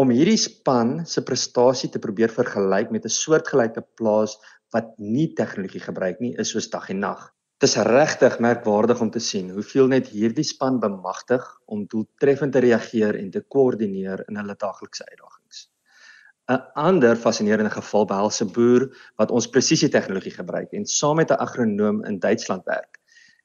Om 0.00 0.08
hierdie 0.16 0.38
span 0.40 1.02
se 1.04 1.20
prestasie 1.28 1.90
te 1.92 2.00
probeer 2.00 2.32
vergelyk 2.32 2.92
met 2.94 3.04
'n 3.04 3.12
soortgelyke 3.12 3.82
plaas 4.00 4.36
wat 4.72 4.94
nie 4.96 5.26
tegnologie 5.36 5.82
gebruik 5.84 6.20
nie, 6.24 6.30
is 6.40 6.52
soos 6.54 6.70
dag 6.72 6.88
en 6.94 7.00
nag. 7.00 7.26
Dit 7.60 7.68
is 7.68 7.76
regtig 7.84 8.38
merkwaardig 8.40 9.00
om 9.00 9.10
te 9.10 9.20
sien 9.20 9.50
hoeveel 9.50 9.90
net 9.92 10.08
hierdie 10.08 10.44
span 10.44 10.78
bemagtig 10.80 11.44
om 11.66 11.84
doeltreffend 11.84 12.52
te 12.52 12.62
reageer 12.64 13.18
en 13.18 13.30
te 13.30 13.42
koördineer 13.42 14.24
in 14.28 14.40
hulle 14.40 14.56
daaglikse 14.56 15.04
uitdagings. 15.10 15.68
'n 16.48 16.62
ander 16.74 17.16
fascinerende 17.16 17.70
geval 17.70 18.06
behels 18.06 18.40
'n 18.40 18.52
boer 18.56 18.88
wat 19.18 19.30
ons 19.30 19.50
presisie 19.50 19.90
tegnologie 19.90 20.32
gebruik 20.32 20.72
en 20.72 20.86
saam 20.86 21.16
met 21.16 21.30
'n 21.30 21.42
agronoom 21.46 22.04
in 22.04 22.18
Duitsland 22.18 22.64
werk. 22.64 22.96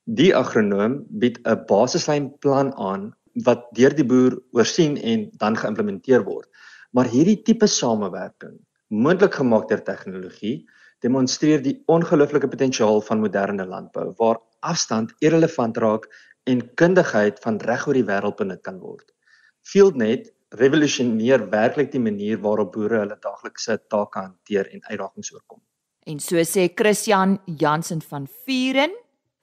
Die 0.05 0.31
agronoom 0.35 1.03
bied 1.09 1.37
'n 1.43 1.65
basislymplan 1.67 2.73
aan 2.77 3.13
wat 3.43 3.67
deur 3.75 3.95
die 3.95 4.05
boer 4.07 4.37
oorsien 4.55 4.95
en 4.97 5.29
dan 5.41 5.57
geïmplementeer 5.59 6.23
word. 6.23 6.47
Maar 6.95 7.09
hierdie 7.11 7.41
tipe 7.43 7.67
samewerking, 7.67 8.55
moontlik 8.87 9.35
gemaak 9.35 9.67
deur 9.69 9.83
tegnologie, 9.83 10.63
demonstreer 11.03 11.61
die 11.61 11.75
ongelooflike 11.91 12.47
potensiaal 12.47 13.01
van 13.03 13.19
moderne 13.19 13.65
landbou 13.67 14.13
waar 14.21 14.39
afstand 14.63 15.11
irrelevant 15.19 15.77
raak 15.77 16.07
en 16.47 16.63
kundigheid 16.79 17.41
van 17.43 17.59
reg 17.67 17.87
oor 17.87 17.97
die 17.97 18.07
wêreld 18.07 18.37
benut 18.39 18.63
kan 18.63 18.79
word. 18.79 19.05
FieldNet 19.65 20.31
revolusioneer 20.55 21.49
werklik 21.51 21.91
die 21.91 22.01
manier 22.01 22.39
waarop 22.41 22.73
boere 22.73 23.01
hulle 23.03 23.17
daaglikse 23.21 23.79
take 23.91 24.21
hanteer 24.21 24.69
en 24.71 24.83
uitdagings 24.87 25.33
oorkom. 25.33 25.59
En 26.05 26.19
so 26.21 26.37
sê 26.45 26.69
Christian 26.69 27.39
Jansen 27.45 28.01
van 28.01 28.27
Vuren, 28.45 28.93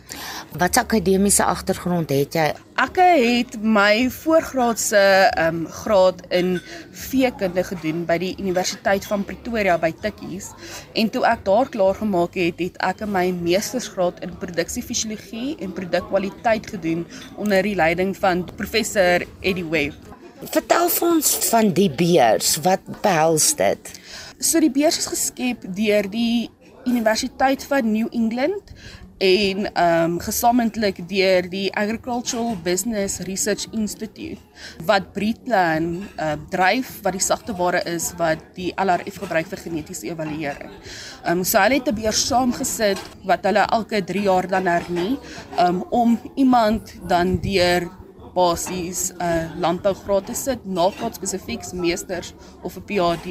Wat 0.59 0.79
akademiese 0.81 1.45
agtergrond 1.47 2.11
het 2.11 2.35
jy? 2.35 2.49
Ek 2.75 2.99
het 2.99 3.55
my 3.63 4.09
voorgraadse 4.11 4.99
ehm 4.99 5.61
um, 5.61 5.63
graad 5.79 6.25
in 6.27 6.51
veekunde 6.91 7.63
gedoen 7.71 8.03
by 8.09 8.19
die 8.19 8.33
Universiteit 8.35 9.07
van 9.07 9.23
Pretoria 9.23 9.79
by 9.79 9.93
Tikkies 9.95 10.51
en 10.91 11.07
toe 11.07 11.23
ek 11.23 11.47
daar 11.47 11.71
klaar 11.71 11.95
gemaak 12.03 12.35
het, 12.35 12.59
het 12.59 12.83
ek 12.83 13.07
my 13.07 13.29
meestersgraad 13.31 14.19
in 14.27 14.35
produksiefisiologie 14.43 15.55
en 15.63 15.71
produkkwaliteit 15.71 16.67
gedoen 16.75 17.07
onder 17.39 17.63
die 17.63 17.77
leiding 17.79 18.11
van 18.19 18.43
professor 18.59 19.23
Eddie 19.39 19.67
Webb. 19.71 20.08
Vertel 20.39 20.87
vir 20.87 21.09
ons 21.09 21.33
van 21.49 21.73
die 21.75 21.89
beurs. 21.91 22.53
Wat 22.63 22.85
behels 23.03 23.51
dit? 23.59 23.91
So 24.39 24.61
die 24.63 24.71
beurs 24.71 25.01
is 25.01 25.09
geskep 25.11 25.65
deur 25.75 26.07
die 26.07 26.47
Universiteit 26.87 27.65
van 27.67 27.91
New 27.91 28.07
England 28.15 28.71
en 29.19 29.65
ehm 29.67 30.13
um, 30.13 30.15
gesamentlik 30.23 31.01
deur 31.09 31.43
die 31.51 31.67
Agricultural 31.75 32.55
Business 32.63 33.19
Research 33.27 33.67
Institute 33.75 34.39
wat 34.87 35.11
Breedplan 35.11 36.07
uh, 36.15 36.37
dryf 36.49 37.01
wat 37.03 37.17
die 37.19 37.25
sagte 37.25 37.51
ware 37.59 37.83
is 37.83 38.13
wat 38.15 38.39
die 38.55 38.71
LRF 38.79 39.19
gebruik 39.25 39.51
vir 39.51 39.59
genetiese 39.67 40.07
evaluering. 40.07 40.71
Ehm 40.71 41.43
um, 41.43 41.43
so 41.43 41.59
hulle 41.59 41.81
het 41.83 41.91
'n 41.91 41.99
beurs 41.99 42.23
saamgesit 42.31 43.01
wat 43.27 43.43
hulle 43.43 43.67
elke 43.67 43.99
3 43.99 44.23
jaar 44.23 44.47
dan 44.47 44.71
hernie 44.71 45.19
um, 45.59 45.83
om 45.91 46.19
iemand 46.35 46.95
dan 47.03 47.41
deur 47.43 47.91
basies 48.39 49.01
'n 49.11 49.21
uh, 49.21 49.61
landbou 49.63 49.95
gratis 50.03 50.43
sit, 50.47 50.65
nagraad 50.65 51.15
spesifiek 51.19 51.63
meesters 51.73 52.33
of 52.61 52.77
'n 52.77 52.85
PhD 52.89 53.27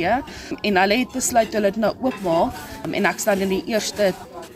en 0.62 0.76
hulle 0.82 0.96
het 1.02 1.12
besluit 1.12 1.52
hulle 1.52 1.70
dit 1.70 1.80
nou 1.84 1.94
oopmaak 2.00 2.52
um, 2.84 2.94
en 2.94 3.04
ek 3.12 3.18
staan 3.18 3.40
in 3.46 3.56
die 3.56 3.64
eerste 3.74 4.12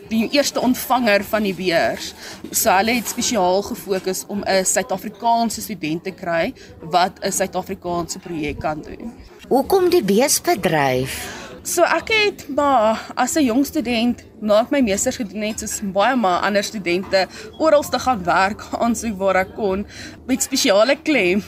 die 0.09 0.29
eerste 0.31 0.61
ontvanger 0.61 1.23
van 1.23 1.43
die 1.43 1.55
beurs. 1.57 2.13
So 2.51 2.71
hulle 2.71 2.97
het 2.99 3.07
spesiaal 3.07 3.61
gefokus 3.61 4.25
om 4.27 4.43
'n 4.45 4.65
Suid-Afrikaanse 4.65 5.61
student 5.61 6.03
te 6.03 6.11
kry 6.11 6.53
wat 6.81 7.19
'n 7.21 7.31
Suid-Afrikaanse 7.31 8.19
projek 8.19 8.59
kan 8.59 8.81
doen. 8.81 9.13
Hoekom 9.47 9.89
die 9.89 10.03
beesbedryf? 10.03 11.42
So 11.63 11.85
ek 11.87 12.09
het 12.11 12.41
maar 12.51 12.99
as 13.15 13.37
'n 13.39 13.45
jong 13.45 13.63
student 13.65 14.19
na 14.41 14.59
ek 14.59 14.71
my 14.71 14.81
meesters 14.81 15.15
gedoen 15.15 15.47
het, 15.47 15.59
soos 15.59 15.79
baie 15.95 16.15
maar 16.15 16.43
ander 16.43 16.63
studente 16.63 17.27
oral 17.57 17.83
te 17.83 17.99
gaan 17.99 18.23
werk 18.23 18.61
aansoek 18.83 19.17
waar 19.17 19.35
ek 19.35 19.55
kon 19.55 19.85
met 20.27 20.43
spesiale 20.43 20.95
klem 20.95 21.39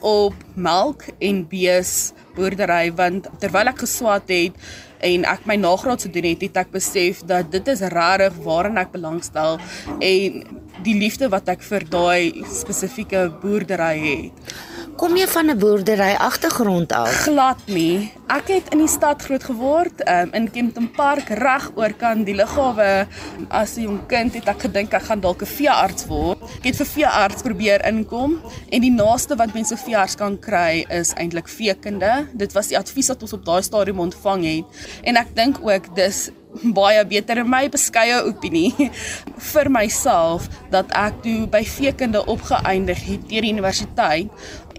op 0.00 0.34
melk 0.54 1.04
en 1.20 1.46
bees 1.46 2.12
boerdery 2.34 2.90
want 2.92 3.28
terwyl 3.38 3.70
ek 3.70 3.78
geswat 3.78 4.26
het 4.26 4.58
en 5.06 5.24
ek 5.24 5.46
my 5.46 5.56
nagraad 5.56 6.02
gedoen 6.02 6.24
het, 6.24 6.42
het 6.42 6.56
ek 6.56 6.72
besef 6.74 7.22
dat 7.22 7.52
dit 7.52 7.68
is 7.68 7.80
regtig 7.80 8.42
waarin 8.42 8.76
ek 8.76 8.90
belangstel 8.90 9.60
en 10.00 10.42
die 10.82 10.98
liefde 10.98 11.28
wat 11.30 11.48
ek 11.48 11.62
vir 11.62 11.86
daai 11.86 12.42
spesifieke 12.50 13.28
boerdery 13.40 13.96
het. 14.02 14.54
Kom 15.00 15.16
jy 15.16 15.24
van 15.32 15.48
'n 15.48 15.58
boerdery 15.58 16.12
agtergrond 16.20 16.92
af? 16.92 17.08
Glad 17.24 17.56
nie. 17.66 18.12
Ek 18.26 18.48
het 18.48 18.68
in 18.68 18.78
die 18.78 18.88
stad 18.88 19.22
groot 19.22 19.44
geword, 19.44 20.08
um, 20.08 20.28
in 20.32 20.50
Kempton 20.50 20.90
Park 20.90 21.28
reg 21.28 21.70
oor 21.74 21.92
kan 21.92 22.24
die 22.24 22.34
lughawe. 22.34 23.06
As 23.48 23.76
'n 23.76 23.82
jong 23.82 24.06
kind 24.06 24.34
het 24.34 24.44
ek 24.48 24.60
gedink 24.60 24.92
ek 24.92 25.02
gaan 25.02 25.20
dalk 25.20 25.40
'n 25.42 25.46
veearts 25.46 26.06
word. 26.06 26.42
Ek 26.42 26.64
het 26.64 26.76
vir 26.76 26.86
veearts 26.86 27.42
probeer 27.42 27.86
inkom 27.86 28.42
en 28.68 28.80
die 28.80 28.92
naaste 28.92 29.36
wat 29.36 29.54
mense 29.54 29.76
veearts 29.76 30.16
kan 30.16 30.38
kry 30.38 30.84
is 30.90 31.14
eintlik 31.14 31.48
veekunde. 31.48 32.28
Dit 32.34 32.52
was 32.52 32.66
die 32.66 32.78
advies 32.78 33.08
wat 33.08 33.22
ons 33.22 33.32
op 33.32 33.44
daai 33.44 33.62
stadium 33.62 34.00
ontvang 34.00 34.44
het. 34.44 34.64
En 35.02 35.16
ek 35.16 35.34
dink 35.34 35.58
ook 35.62 35.94
dis 35.94 36.30
baie 36.74 37.04
beter 37.06 37.38
in 37.38 37.48
my 37.48 37.68
beskeie 37.68 38.24
opinie 38.26 38.90
vir 39.52 39.70
myself 39.70 40.48
dat 40.72 40.90
ek 40.98 41.22
toe 41.22 41.46
by 41.46 41.62
veekunde 41.64 42.24
opgeëindig 42.26 43.04
het 43.06 43.28
deur 43.30 43.46
die 43.46 43.52
universiteit 43.52 44.28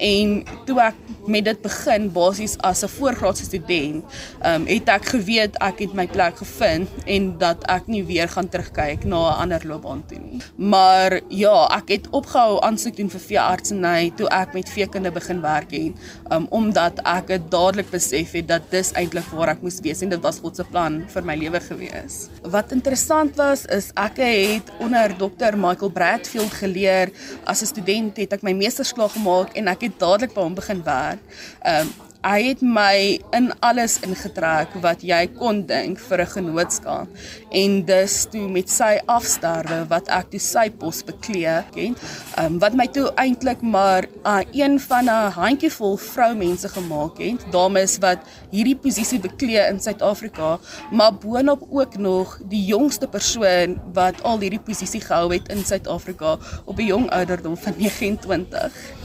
en 0.02 0.44
toe 0.66 0.80
ek 0.82 0.98
met 1.30 1.46
dit 1.46 1.60
begin 1.62 2.10
basies 2.14 2.58
as 2.66 2.84
'n 2.84 2.90
voorgraadse 2.98 3.44
student, 3.44 4.04
ehm 4.42 4.62
um, 4.62 4.68
het 4.68 4.90
ek 4.90 5.06
geweet 5.06 5.58
ek 5.62 5.80
het 5.80 5.94
my 5.94 6.08
plek 6.08 6.38
gevind 6.38 6.90
en 7.06 7.38
dat 7.38 7.64
ek 7.70 7.88
nie 7.88 8.04
weer 8.04 8.30
gaan 8.30 8.50
terugkyk 8.50 9.04
na 9.06 9.18
'n 9.30 9.40
ander 9.42 9.62
loopbaan 9.68 10.04
toe 10.08 10.18
nie. 10.20 10.42
Maar 10.56 11.22
ja, 11.30 11.68
ek 11.78 11.88
het 11.90 12.10
opgehou 12.10 12.62
aansoek 12.62 12.96
doen 12.98 13.10
vir 13.10 13.20
veeartseny 13.20 14.12
toe 14.16 14.28
ek 14.28 14.54
met 14.54 14.70
veekunde 14.70 15.12
begin 15.12 15.42
werk 15.42 15.72
het, 15.72 15.94
um, 16.32 16.48
omdat 16.50 17.00
ek 17.04 17.28
dit 17.28 17.52
dadelik 17.52 17.90
besef 17.90 18.32
het 18.32 18.48
dat 18.48 18.62
dis 18.72 18.92
eintlik 18.92 19.26
waar 19.32 19.50
ek 19.50 19.62
moes 19.62 19.80
wees 19.82 20.02
en 20.02 20.10
dit 20.10 20.22
was 20.22 20.40
God 20.40 20.56
se 20.56 20.64
plan 20.64 21.04
vir 21.08 21.24
my 21.24 21.36
lewe 21.36 21.60
gewees. 21.60 22.30
Wat 22.42 22.72
interessant 22.72 23.36
was 23.36 23.66
is 23.66 23.92
ek 23.96 24.18
het 24.18 24.72
onder 24.80 25.14
Dr. 25.18 25.56
Michael 25.56 25.92
Bradfield 25.92 26.54
geleer 26.54 27.10
as 27.46 27.62
'n 27.62 27.66
student 27.66 28.18
het 28.18 28.34
ek 28.34 28.42
my 28.42 28.54
meestersklaar 28.54 29.10
gemaak 29.10 29.56
en 29.56 29.68
ek 29.68 29.82
het 29.82 29.91
dadelik 29.98 30.34
by 30.34 30.42
hom 30.42 30.56
begin 30.56 30.84
werk. 30.84 31.20
Ehm 31.62 31.88
um, 31.88 31.94
hy 32.22 32.52
het 32.52 32.60
my 32.62 33.18
in 33.34 33.48
alles 33.66 33.96
ingetrek 34.06 34.76
wat 34.84 35.02
jy 35.02 35.24
kon 35.40 35.64
dink 35.66 35.98
vir 35.98 36.22
'n 36.22 36.34
genootskap 36.34 37.08
en 37.50 37.72
dus 37.86 38.28
toe 38.30 38.46
met 38.48 38.70
sy 38.70 39.00
afsterwe 39.10 39.80
wat 39.90 40.06
ek 40.08 40.30
toe 40.30 40.40
sy 40.40 40.70
pos 40.70 41.02
beklee 41.02 41.56
ken 41.74 41.98
um, 42.38 42.60
wat 42.62 42.78
my 42.78 42.86
toe 42.86 43.10
eintlik 43.18 43.62
maar 43.62 44.06
uh, 44.26 44.46
een 44.54 44.78
van 44.80 45.10
'n 45.10 45.34
handjievol 45.34 45.98
vroumense 45.98 46.70
gemaak 46.70 47.18
het 47.18 47.42
dames 47.52 47.98
wat 47.98 48.20
hierdie 48.52 48.78
posisie 48.78 49.20
beklee 49.20 49.66
in 49.66 49.82
Suid-Afrika 49.82 50.60
maar 50.92 51.14
boonop 51.14 51.66
ook 51.70 51.98
nog 51.98 52.38
die 52.46 52.66
jongste 52.66 53.08
persoon 53.08 53.82
wat 53.94 54.22
al 54.22 54.40
hierdie 54.40 54.62
posisie 54.62 55.02
gehou 55.02 55.34
het 55.34 55.50
in 55.50 55.66
Suid-Afrika 55.66 56.38
op 56.66 56.78
'n 56.78 56.86
jong 56.86 57.10
ouderdom 57.10 57.58
van 57.58 57.74
29 57.82 59.01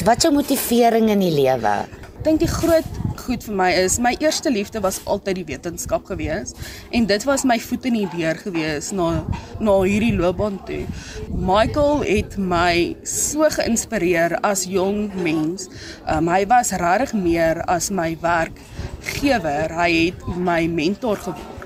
Wat 0.00 0.22
jou 0.24 0.30
motivering 0.32 1.10
in 1.12 1.20
die 1.20 1.32
lewe? 1.34 1.72
Ek 1.84 2.22
dink 2.24 2.40
die 2.40 2.48
groot 2.48 2.86
goed 3.20 3.42
vir 3.44 3.56
my 3.58 3.66
is 3.82 3.98
my 4.00 4.14
eerste 4.22 4.48
liefde 4.48 4.80
was 4.80 4.96
altyd 5.04 5.42
die 5.42 5.44
wetenskap 5.50 6.06
gewees 6.08 6.54
en 6.96 7.04
dit 7.10 7.26
was 7.28 7.44
my 7.44 7.58
voet 7.60 7.88
in 7.90 7.98
die 7.98 8.06
deur 8.14 8.40
gewees 8.40 8.88
na 8.96 9.10
na 9.60 9.74
hierdie 9.84 10.14
loopbaan 10.16 10.56
toe. 10.64 10.86
Michael 11.28 12.06
het 12.08 12.38
my 12.40 12.96
so 13.04 13.44
geïnspireer 13.52 14.38
as 14.40 14.64
jong 14.64 15.10
mens. 15.20 15.68
Um, 16.08 16.32
hy 16.32 16.46
was 16.48 16.72
regtig 16.80 17.12
meer 17.20 17.60
as 17.68 17.92
my 17.92 18.14
werkgewer. 18.24 19.76
Hy 19.82 19.90
het 19.98 20.28
my 20.40 20.62
mentor 20.80 21.20
geword 21.28 21.60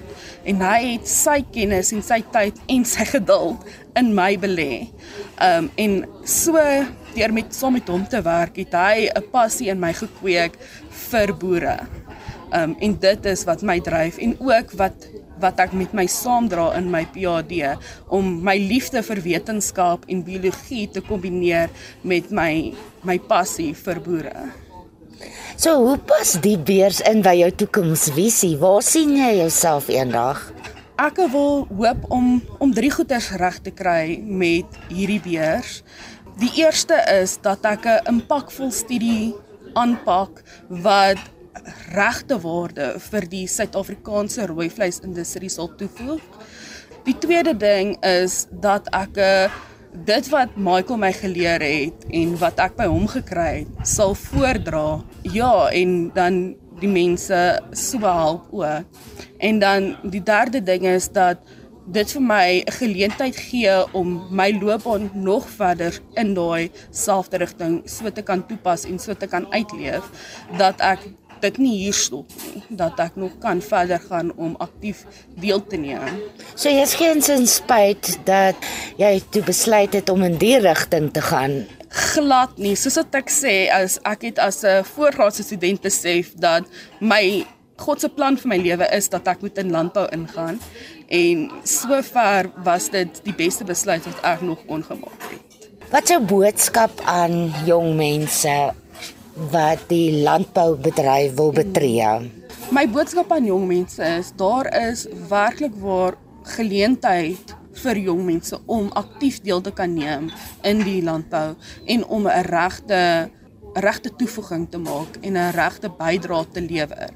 en 0.45 0.61
hy 0.61 0.81
het 0.97 1.09
sy 1.09 1.39
kennis 1.55 1.95
en 1.97 2.03
sy 2.05 2.21
tyd 2.35 2.59
en 2.69 2.83
sy 2.89 3.07
geduld 3.09 3.63
in 3.97 4.15
my 4.15 4.37
belê. 4.39 4.89
Um 5.43 5.71
en 5.77 6.05
so 6.25 6.59
deur 7.15 7.33
met 7.33 7.55
saam 7.55 7.77
met 7.79 7.89
hom 7.89 8.07
te 8.11 8.23
werk, 8.23 8.57
het 8.57 8.75
hy 8.75 9.09
'n 9.09 9.31
passie 9.31 9.71
in 9.71 9.81
my 9.81 9.93
gekweek 9.93 10.59
vir 11.11 11.35
boere. 11.35 11.79
Um 12.53 12.77
en 12.81 12.99
dit 12.99 13.27
is 13.27 13.45
wat 13.45 13.63
my 13.63 13.81
dryf 13.81 14.19
en 14.19 14.37
ook 14.41 14.73
wat 14.73 15.09
wat 15.41 15.59
ek 15.59 15.73
met 15.73 15.93
my 15.93 16.07
saamdra 16.07 16.73
in 16.79 16.91
my 16.91 17.05
PhD 17.15 17.75
om 18.09 18.43
my 18.45 18.57
liefde 18.57 19.03
vir 19.03 19.21
wetenskap 19.25 20.05
en 20.09 20.23
biologie 20.23 20.87
te 20.89 21.01
kombineer 21.01 21.71
met 22.03 22.31
my 22.31 22.75
my 23.03 23.19
passie 23.19 23.75
vir 23.75 24.01
boere. 24.01 24.51
So 25.57 25.77
hoe 25.79 25.99
pas 25.99 26.35
die 26.43 26.57
beurs 26.59 27.01
in 27.07 27.23
by 27.23 27.37
jou 27.39 27.51
toekomsvisie? 27.65 28.57
Waar 28.59 28.83
sien 28.83 29.15
jy 29.17 29.37
jouself 29.39 29.89
eendag? 29.93 30.41
Ek 30.95 31.17
wil 31.33 31.65
hoop 31.75 32.05
om 32.15 32.37
om 32.63 32.71
drie 32.71 32.91
goeders 32.95 33.33
reg 33.35 33.57
te 33.67 33.73
kry 33.75 34.21
met 34.23 34.77
hierdie 34.93 35.19
beurs. 35.25 35.81
Die 36.39 36.53
eerste 36.63 36.95
is 37.11 37.35
dat 37.43 37.67
ek 37.67 37.87
'n 37.87 38.07
impakvol 38.15 38.71
studie 38.71 39.35
aanpak 39.75 40.43
wat 40.69 41.19
regte 41.91 42.39
waarde 42.39 42.95
vir 43.11 43.27
die 43.27 43.47
Suid-Afrikaanse 43.47 44.47
rooi 44.47 44.71
vleisindustrie 44.71 45.51
sal 45.51 45.75
toevoeg. 45.75 46.23
Die 47.05 47.19
tweede 47.19 47.57
ding 47.57 47.99
is 48.05 48.47
dat 48.51 48.87
ek 48.95 49.19
dit 50.07 50.29
wat 50.29 50.57
Michael 50.57 50.99
my 50.99 51.13
geleer 51.13 51.63
het 51.63 52.07
en 52.11 52.39
wat 52.39 52.59
ek 52.59 52.77
by 52.77 52.87
hom 52.87 53.07
gekry 53.07 53.67
het, 53.67 53.87
sal 53.87 54.15
voordra. 54.15 55.03
Ja, 55.23 55.71
en 55.71 56.11
dan 56.15 56.55
die 56.85 56.93
mense 56.93 57.41
so 57.73 58.01
help 58.05 58.49
ook. 58.53 58.85
En 59.39 59.59
dan 59.59 59.95
die 60.03 60.23
derde 60.23 60.63
ding 60.63 60.87
is 60.89 61.09
dat 61.13 61.41
dit 61.85 62.13
vir 62.17 62.23
my 62.23 62.63
'n 62.65 62.73
geleentheid 62.73 63.37
gee 63.37 63.93
om 63.93 64.27
my 64.31 64.59
loopbaan 64.61 65.11
nog 65.13 65.49
verder 65.49 66.01
in 66.15 66.35
daai 66.35 66.71
selfde 66.91 67.37
rigting 67.37 67.83
so 67.85 68.11
te 68.11 68.23
kan 68.23 68.47
toepas 68.47 68.85
en 68.85 68.99
so 68.99 69.15
te 69.15 69.27
kan 69.27 69.47
uitleef 69.53 70.05
dat 70.57 70.81
ek 70.81 70.99
dit 71.41 71.59
nie 71.59 71.77
hier 71.77 71.93
stop 71.93 72.31
nie 72.55 72.63
dat 72.69 72.99
ek 72.99 73.17
nog 73.17 73.33
kan 73.39 73.61
verder 73.61 74.01
gaan 74.01 74.33
om 74.37 74.55
aktief 74.59 75.05
deel 75.37 75.67
te 75.67 75.77
neem. 75.77 76.21
So 76.55 76.69
jy 76.69 76.83
is 76.83 76.95
geen 76.95 77.23
sin 77.23 77.47
spyt 77.47 78.19
dat 78.25 78.57
jy 78.97 79.21
toe 79.31 79.43
besluit 79.43 79.93
het 79.93 80.09
om 80.09 80.23
in 80.23 80.39
die 80.39 80.59
rigting 80.59 81.13
te 81.13 81.21
gaan. 81.21 81.67
Glad 81.95 82.59
nie. 82.59 82.75
Soos 82.77 82.99
wat 82.99 83.15
ek 83.15 83.31
sê, 83.31 83.55
as 83.73 83.99
ek 84.05 84.31
het 84.31 84.39
as 84.39 84.65
'n 84.65 84.85
voorgraadse 84.85 85.43
student 85.43 85.81
besef 85.81 86.35
dat 86.35 86.65
my 87.01 87.47
God 87.77 88.01
se 88.01 88.09
plan 88.09 88.37
vir 88.37 88.49
my 88.49 88.59
lewe 88.63 88.87
is 88.95 89.09
dat 89.09 89.27
ek 89.29 89.43
moet 89.43 89.59
in 89.59 89.71
landbou 89.75 90.07
ingaan 90.15 90.61
en 91.09 91.51
sover 91.67 92.51
was 92.65 92.89
dit 92.89 93.21
die 93.27 93.35
beste 93.35 93.65
besluit 93.65 94.05
wat 94.07 94.21
ek 94.23 94.41
nog 94.47 94.63
kon 94.67 94.83
gemaak 94.83 95.27
het. 95.31 95.69
Wat 95.91 96.11
'n 96.11 96.27
boodskap 96.27 97.01
aan 97.05 97.53
jong 97.67 97.97
mense 97.97 98.75
wat 99.51 99.79
die 99.89 100.23
landboubedryf 100.23 101.35
wil 101.35 101.53
betree. 101.53 102.31
My 102.71 102.87
boodskap 102.89 103.33
aan 103.33 103.45
jong 103.45 103.67
mense 103.67 104.03
is 104.03 104.33
daar 104.37 104.67
is 104.91 105.07
werklik 105.29 105.75
waar 105.75 106.15
geleentheid 106.43 107.55
vir 107.83 107.99
jong 107.99 108.25
mense 108.25 108.59
om 108.67 108.91
aktief 108.93 109.41
deel 109.43 109.61
te 109.61 109.73
kan 109.73 109.95
neem 109.95 110.31
in 110.63 110.83
die 110.87 111.03
landbou 111.03 111.55
en 111.87 112.05
om 112.05 112.29
'n 112.29 112.45
regte 112.51 113.31
regte 113.75 114.11
toevoeging 114.17 114.69
te 114.71 114.79
maak 114.79 115.17
en 115.21 115.37
'n 115.37 115.53
regte 115.53 115.89
bydrae 115.91 116.47
te 116.53 116.61
lewer. 116.61 117.11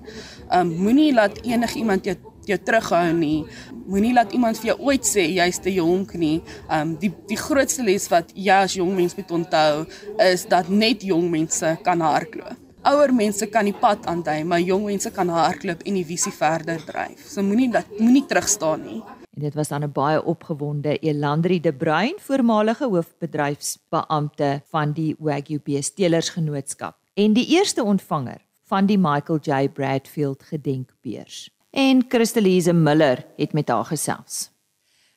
Um 0.51 0.69
moenie 0.77 1.13
laat 1.15 1.39
enigiemand 1.43 2.05
jou 2.05 2.17
jou 2.45 2.59
terughou 2.59 3.13
nie. 3.13 3.45
Moenie 3.87 4.13
laat 4.13 4.33
iemand 4.33 4.59
vir 4.59 4.73
jou 4.73 4.79
ooit 4.89 5.05
sê 5.05 5.27
jy's 5.29 5.59
te 5.59 5.73
jonk 5.75 6.15
nie. 6.15 6.43
Um 6.71 6.97
die 7.01 7.13
die 7.29 7.37
grootste 7.37 7.83
les 7.83 8.09
wat 8.09 8.33
jy 8.35 8.63
as 8.65 8.75
jong 8.75 8.95
mens 8.97 9.17
moet 9.17 9.31
onthou 9.31 9.87
is 10.19 10.47
dat 10.49 10.69
net 10.69 11.03
jong 11.03 11.31
mense 11.31 11.79
kan 11.83 12.01
hardloop. 12.01 12.57
Ouer 12.89 13.13
mense 13.13 13.47
kan 13.47 13.65
die 13.65 13.75
pad 13.75 14.07
aandui, 14.07 14.45
maar 14.45 14.61
jong 14.61 14.85
mense 14.85 15.11
kan 15.11 15.29
hardloop 15.29 15.83
en 15.85 15.95
die 15.95 16.05
visie 16.05 16.33
verder 16.33 16.85
dryf. 16.87 17.27
So 17.27 17.43
moenie 17.43 17.71
dat 17.71 17.85
moenie 17.99 18.25
terugstaan 18.27 18.85
nie. 18.87 19.03
En 19.39 19.45
dit 19.45 19.55
was 19.55 19.69
dan 19.69 19.83
'n 19.83 19.93
baie 19.93 20.25
opgewonde 20.25 20.99
Elandri 20.99 21.61
de 21.61 21.73
Bruin, 21.73 22.15
voormalige 22.17 22.85
hoofbedryfsbeampte 22.85 24.63
van 24.69 24.93
die 24.93 25.15
Wagyu 25.19 25.61
Beestelers 25.63 26.29
Genootskap 26.29 26.97
en 27.15 27.33
die 27.33 27.47
eerste 27.47 27.83
ontvanger 27.83 28.41
van 28.65 28.87
die 28.87 28.99
Michael 28.99 29.39
J 29.43 29.69
Bradfield 29.69 30.43
Gedenkbeurs. 30.43 31.51
En 31.71 32.05
Christelise 32.09 32.73
Miller 32.73 33.27
het 33.37 33.53
met 33.53 33.69
haar 33.69 33.85
gesels. 33.85 34.51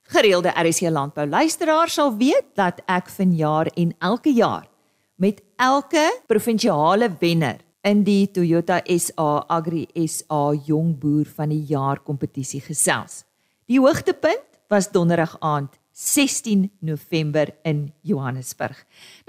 Gereelde 0.01 0.49
RC 0.49 0.89
landbou 0.89 1.27
luisteraars 1.27 1.93
sal 1.93 2.17
weet 2.17 2.45
dat 2.53 2.81
ek 2.85 3.09
vanjaar 3.09 3.65
en 3.65 3.95
elke 3.99 4.33
jaar 4.33 4.67
met 5.15 5.41
elke 5.55 6.21
provinsiale 6.27 7.15
wenner 7.19 7.57
in 7.81 8.03
die 8.03 8.31
Toyota 8.31 8.81
SA 8.85 9.45
Agri 9.47 9.87
SA 9.93 10.53
Jong 10.65 10.99
Boer 10.99 11.25
van 11.25 11.49
die 11.49 11.63
Jaar 11.63 11.99
kompetisie 11.99 12.61
gesels. 12.61 13.23
Die 13.71 13.79
hoogtepunt 13.79 14.57
was 14.67 14.89
donderdag 14.91 15.37
aand 15.39 15.77
16 15.95 16.65
November 16.83 17.53
in 17.63 17.93
Johannesburg. 18.03 18.75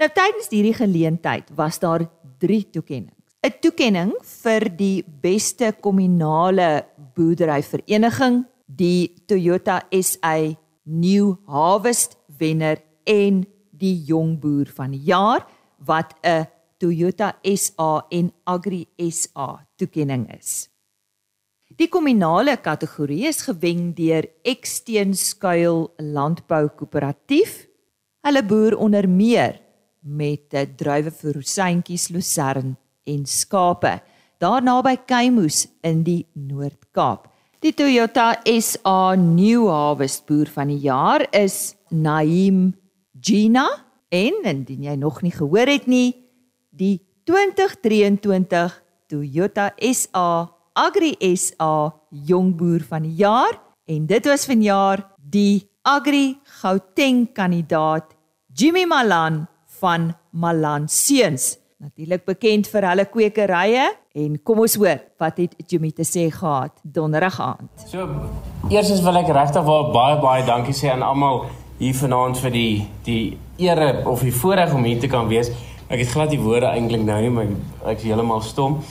Nou 0.01 0.09
tydens 0.11 0.49
hierdie 0.51 0.75
geleentheid 0.75 1.53
was 1.55 1.79
daar 1.79 2.03
3 2.43 2.57
toekenninge. 2.75 3.15
'n 3.43 3.53
Toekenning 3.63 4.11
vir 4.43 4.67
die 4.75 5.03
beste 5.21 5.71
kommunale 5.79 6.85
boerderyvereniging, 7.15 8.43
die 8.67 9.15
Toyota 9.27 9.81
SA 9.91 10.35
New 10.83 11.37
Harvest 11.47 12.17
wenner 12.27 12.83
en 13.07 13.45
die 13.71 13.95
jong 14.03 14.39
boer 14.39 14.67
van 14.75 14.91
die 14.91 15.05
jaar 15.07 15.47
wat 15.79 16.15
'n 16.23 16.47
Toyota 16.79 17.35
SA 17.43 18.05
en 18.11 18.31
Agri 18.43 18.87
SA 18.97 19.67
toekenning 19.77 20.27
is. 20.35 20.72
Die 21.73 21.87
kommunale 21.89 22.53
kategorie 22.61 23.23
is 23.25 23.39
gewen 23.47 23.93
deur 23.97 24.27
Eksteenskuil 24.45 25.87
Landbou 26.13 26.67
Koöperatief. 26.77 27.63
Hulle 28.21 28.43
boer 28.45 28.75
onder 28.77 29.07
meer 29.09 29.57
met 30.05 30.53
druiwe 30.77 31.09
vir 31.09 31.33
rosientjies, 31.39 32.11
lucern 32.13 32.75
en 33.09 33.25
skape 33.25 33.95
daar 34.43 34.61
naby 34.61 34.97
Keimoes 35.07 35.63
in 35.81 36.03
die 36.05 36.27
Noord-Kaap. 36.35 37.29
Die 37.63 37.73
Toyota 37.73 38.35
SA 38.43 39.15
New 39.15 39.65
Harvest 39.71 40.27
boer 40.27 40.51
van 40.53 40.69
die 40.69 40.81
jaar 40.83 41.25
is 41.31 41.73
Naim 41.89 42.73
Gina 43.17 43.65
en 44.13 44.43
indien 44.43 44.89
jy 44.91 44.97
nog 44.99 45.23
nie 45.23 45.33
gehoor 45.33 45.71
het 45.71 45.87
nie, 45.89 46.11
die 46.69 46.99
2023 47.25 48.81
Toyota 49.09 49.71
SA 49.79 50.51
Agri 50.73 51.13
SA 51.37 51.93
Jongboer 52.09 52.81
van 52.89 53.03
die 53.05 53.13
jaar 53.19 53.59
en 53.85 54.07
dit 54.09 54.25
was 54.25 54.47
vanjaar 54.49 55.03
die 55.17 55.69
Agri 55.85 56.39
Gauteng 56.61 57.27
kandidaat 57.33 58.15
Jimmy 58.57 58.87
Malan 58.89 59.43
van 59.79 60.15
Malan 60.31 60.87
Seuns 60.89 61.59
natuurlik 61.77 62.25
bekend 62.25 62.69
vir 62.71 62.87
hulle 62.89 63.05
kwekerye 63.05 63.85
en 64.17 64.39
kom 64.41 64.63
ons 64.65 64.79
hoor 64.81 65.03
wat 65.21 65.43
het 65.43 65.53
Jimmy 65.69 65.91
te 65.93 66.07
sê 66.09 66.25
gehad 66.33 66.73
donderdag 66.81 67.37
aand. 67.43 67.85
So 67.85 68.09
eerstens 68.73 69.05
wil 69.05 69.21
ek 69.21 69.29
regtig 69.29 69.69
wel 69.69 69.91
baie 69.93 70.17
baie 70.25 70.41
dankie 70.49 70.73
sê 70.73 70.89
aan 70.95 71.05
almal 71.05 71.43
hier 71.77 71.93
vanaand 72.01 72.41
vir 72.41 72.57
die 72.57 72.75
die 73.05 73.21
ere 73.61 74.07
of 74.09 74.25
die 74.25 74.33
voorreg 74.33 74.73
om 74.73 74.89
hier 74.89 75.05
te 75.05 75.11
kan 75.11 75.29
wees. 75.29 75.53
Ek 75.85 76.01
het 76.01 76.13
glad 76.15 76.33
die 76.33 76.41
woorde 76.41 76.73
eintlik 76.73 77.05
nou 77.05 77.21
nie, 77.21 77.29
maar 77.29 77.49
ek 77.91 78.01
is 78.01 78.09
heeltemal 78.09 78.41
stom. 78.41 78.81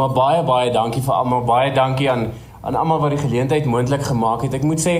Maar 0.00 0.12
baie 0.16 0.42
baie 0.42 0.70
dankie 0.72 1.02
vir 1.04 1.12
almal. 1.12 1.42
Baie 1.44 1.72
dankie 1.76 2.08
aan 2.10 2.30
aan 2.64 2.76
almal 2.76 3.00
wat 3.00 3.12
die 3.12 3.20
geleentheid 3.20 3.64
moontlik 3.64 4.02
gemaak 4.04 4.42
het. 4.46 4.54
Ek 4.56 4.64
moet 4.64 4.80
sê 4.80 4.94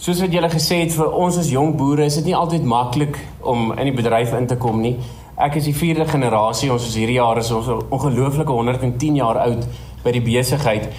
soos 0.00 0.20
wat 0.20 0.32
julle 0.32 0.48
gesê 0.52 0.82
het 0.82 0.92
vir 0.92 1.12
ons 1.24 1.36
as 1.40 1.48
jong 1.52 1.74
boere 1.76 2.04
is 2.04 2.18
dit 2.20 2.28
nie 2.28 2.36
altyd 2.36 2.64
maklik 2.68 3.16
om 3.40 3.70
in 3.72 3.88
die 3.88 3.94
bedryf 3.96 4.34
in 4.36 4.48
te 4.48 4.58
kom 4.60 4.82
nie. 4.84 4.94
Ek 5.40 5.56
is 5.60 5.68
die 5.68 5.74
4de 5.76 6.08
generasie. 6.10 6.68
Ons 6.72 6.88
is 6.88 6.96
hierdie 7.00 7.16
jaar 7.16 7.40
is 7.40 7.52
ons 7.52 7.68
ongelooflike 7.78 8.52
110 8.52 9.16
jaar 9.22 9.40
oud 9.46 9.64
by 10.04 10.12
die 10.18 10.24
besigheid. 10.28 10.90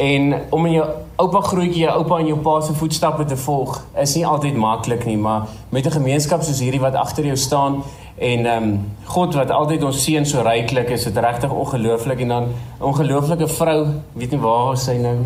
En 0.00 0.32
om 0.52 0.66
in 0.68 0.78
jou 0.78 0.88
oupa 1.20 1.40
grootjie, 1.50 1.84
jou 1.84 1.98
oupa 2.00 2.20
en 2.20 2.32
jou 2.32 2.40
pa 2.44 2.58
se 2.64 2.76
voetstappe 2.76 3.24
te 3.28 3.36
volg, 3.44 3.78
is 4.00 4.16
nie 4.16 4.26
altyd 4.28 4.56
maklik 4.60 5.04
nie, 5.08 5.16
maar 5.16 5.48
met 5.72 5.86
'n 5.86 6.00
gemeenskap 6.00 6.42
soos 6.42 6.60
hierdie 6.60 6.80
wat 6.80 6.94
agter 6.94 7.24
jou 7.24 7.36
staan 7.36 7.82
En 8.16 8.46
ehm 8.46 8.62
um, 8.62 8.94
God 9.04 9.34
wat 9.34 9.50
altyd 9.50 9.82
ons 9.84 9.98
seën 10.04 10.24
so 10.26 10.42
ryklik 10.42 10.88
is, 10.90 11.04
dit 11.04 11.16
regtig 11.16 11.52
ongelooflik 11.52 12.20
en 12.24 12.28
dan 12.28 12.46
ongelooflike 12.80 13.48
vrou, 13.48 13.86
weet 14.12 14.32
nie 14.32 14.40
waar 14.40 14.76
sy 14.80 14.96
nou 14.98 15.18